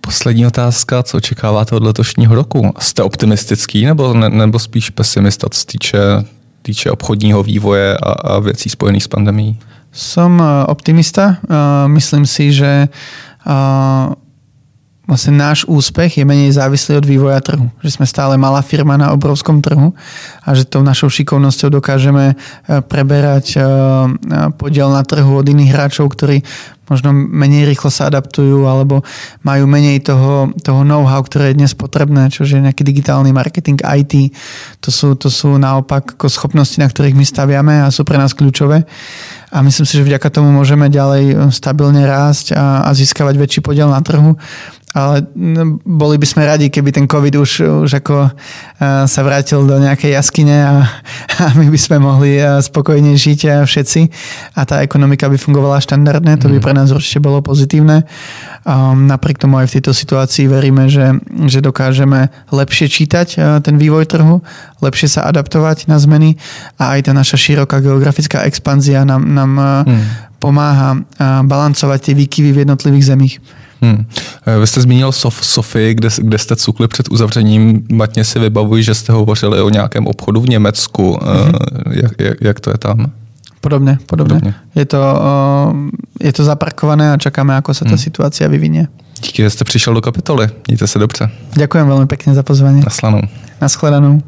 Poslední 0.00 0.46
otázka, 0.46 1.02
co 1.02 1.16
očekáváte 1.16 1.76
od 1.76 1.82
letošního 1.82 2.34
roku? 2.34 2.72
Jste 2.78 3.02
optimistický 3.02 3.86
nebo, 3.86 4.14
ne, 4.14 4.28
nebo 4.28 4.58
spíš 4.58 4.90
pesimista, 4.90 5.46
co 5.50 5.64
týče, 5.64 5.98
týče 6.62 6.90
obchodního 6.90 7.42
vývoje 7.42 7.96
a, 7.96 8.12
a 8.12 8.38
věcí 8.38 8.70
spojených 8.70 9.04
s 9.04 9.08
pandemí? 9.08 9.58
Som 9.92 10.40
e, 10.40 10.66
optimista. 10.66 11.36
Myslím 11.86 12.26
si, 12.26 12.52
že 12.52 12.88
vlastne 15.08 15.32
náš 15.32 15.64
úspech 15.64 16.20
je 16.20 16.24
menej 16.28 16.52
závislý 16.52 17.00
od 17.00 17.08
vývoja 17.08 17.40
trhu. 17.40 17.72
Že 17.80 17.96
sme 17.96 18.06
stále 18.06 18.36
malá 18.36 18.60
firma 18.60 19.00
na 19.00 19.16
obrovskom 19.16 19.64
trhu 19.64 19.96
a 20.44 20.48
že 20.52 20.68
tou 20.68 20.84
našou 20.84 21.08
šikovnosťou 21.08 21.80
dokážeme 21.80 22.36
e, 22.36 22.84
preberať 22.84 23.56
e, 23.56 23.58
e, 23.58 23.64
podiel 24.60 24.92
na 24.92 25.00
trhu 25.00 25.40
od 25.40 25.48
iných 25.48 25.72
hráčov, 25.72 26.12
ktorí 26.12 26.44
možno 26.92 27.12
menej 27.12 27.68
rýchlo 27.68 27.92
sa 27.92 28.08
adaptujú 28.08 28.64
alebo 28.64 29.04
majú 29.44 29.64
menej 29.68 30.04
toho, 30.04 30.52
toho 30.60 30.84
know-how, 30.84 31.20
ktoré 31.20 31.52
je 31.52 31.60
dnes 31.60 31.72
potrebné, 31.76 32.32
čo 32.32 32.48
je 32.48 32.64
nejaký 32.64 32.80
digitálny 32.80 33.32
marketing, 33.32 33.80
IT. 33.80 34.32
To 34.84 34.88
sú, 34.88 35.12
to 35.16 35.28
sú 35.28 35.60
naopak 35.60 36.16
ako 36.16 36.32
schopnosti, 36.32 36.80
na 36.80 36.88
ktorých 36.88 37.16
my 37.16 37.24
staviame 37.28 37.74
a 37.84 37.92
sú 37.92 38.08
pre 38.08 38.16
nás 38.16 38.32
kľúčové. 38.32 38.88
A 39.48 39.64
myslím 39.64 39.84
si, 39.88 40.00
že 40.00 40.04
vďaka 40.04 40.28
tomu 40.28 40.52
môžeme 40.52 40.88
ďalej 40.92 41.52
stabilne 41.52 42.04
rásť 42.04 42.56
a, 42.56 42.88
a 42.88 42.90
získavať 42.92 43.36
väčší 43.36 43.60
podiel 43.60 43.88
na 43.88 44.00
trhu 44.00 44.36
ale 44.96 45.28
boli 45.84 46.16
by 46.16 46.24
sme 46.24 46.48
radi, 46.48 46.72
keby 46.72 46.96
ten 46.96 47.04
COVID 47.04 47.34
už, 47.36 47.50
už 47.84 47.90
ako 48.00 48.32
sa 49.04 49.20
vrátil 49.20 49.68
do 49.68 49.76
nejakej 49.76 50.16
jaskyne 50.16 50.56
a, 50.64 50.74
a 51.44 51.46
my 51.52 51.68
by 51.68 51.78
sme 51.80 52.00
mohli 52.00 52.40
spokojne 52.40 53.12
žiť 53.12 53.68
všetci 53.68 54.00
a 54.56 54.60
tá 54.64 54.80
ekonomika 54.80 55.28
by 55.28 55.36
fungovala 55.36 55.84
štandardne, 55.84 56.40
to 56.40 56.48
by 56.48 56.58
mhm. 56.60 56.64
pre 56.64 56.72
nás 56.72 56.88
určite 56.88 57.20
bolo 57.20 57.44
pozitívne. 57.44 58.08
Napriek 58.96 59.36
tomu 59.40 59.60
aj 59.60 59.68
v 59.68 59.74
tejto 59.80 59.92
situácii 59.92 60.48
veríme, 60.48 60.88
že, 60.88 61.20
že 61.48 61.60
dokážeme 61.60 62.32
lepšie 62.48 62.88
čítať 62.88 63.60
ten 63.60 63.76
vývoj 63.76 64.08
trhu, 64.08 64.40
lepšie 64.80 65.08
sa 65.08 65.28
adaptovať 65.28 65.88
na 65.88 66.00
zmeny 66.00 66.40
a 66.80 66.96
aj 66.96 67.08
tá 67.08 67.12
naša 67.12 67.36
široká 67.36 67.84
geografická 67.84 68.44
expanzia 68.48 69.04
nám, 69.04 69.24
nám 69.24 69.52
hmm. 69.84 70.02
pomáha 70.40 71.00
balancovať 71.44 72.12
tie 72.12 72.14
výkyvy 72.16 72.50
v 72.56 72.60
jednotlivých 72.64 73.04
zemích. 73.04 73.36
Hmm. 73.82 74.06
Vy 74.60 74.66
jste 74.66 74.80
zmínil 74.80 75.12
Sof, 75.12 75.44
Sofii, 75.44 75.94
kde, 75.94 76.08
kde 76.18 76.38
jste 76.38 76.56
cukli 76.56 76.88
před 76.88 77.08
uzavřením. 77.10 77.86
Matně 77.92 78.24
si 78.24 78.38
vybavuji, 78.38 78.82
že 78.82 78.94
jste 78.94 79.12
hovořili 79.12 79.62
o 79.62 79.70
nějakém 79.70 80.06
obchodu 80.06 80.40
v 80.40 80.48
Německu. 80.48 81.18
Hmm. 81.22 81.52
Jak, 81.90 82.12
jak, 82.18 82.36
jak 82.40 82.60
to 82.60 82.70
je 82.70 82.78
tam? 82.78 83.12
Podobne, 83.60 83.98
podobne. 84.06 84.34
podobne. 84.34 84.54
Je, 84.74 84.84
to, 84.86 85.02
je 86.20 86.32
to 86.32 86.44
zaparkované 86.44 87.10
a 87.12 87.18
čakáme, 87.18 87.58
ako 87.58 87.74
sa 87.74 87.84
tá 87.90 87.98
hmm. 87.98 88.06
situácia 88.06 88.46
vyvinie. 88.46 88.86
Díky, 89.22 89.42
že 89.42 89.50
jste 89.50 89.64
přišel 89.64 89.94
do 89.94 90.00
kapitoly. 90.00 90.48
Mějte 90.68 90.86
se 90.86 90.98
dobře. 90.98 91.30
Ďakujem 91.58 91.90
veľmi 91.90 92.06
pekne 92.06 92.38
za 92.38 92.46
pozvanie. 92.46 92.86
Naslanou. 92.86 93.26
Naschledanou. 93.60 94.22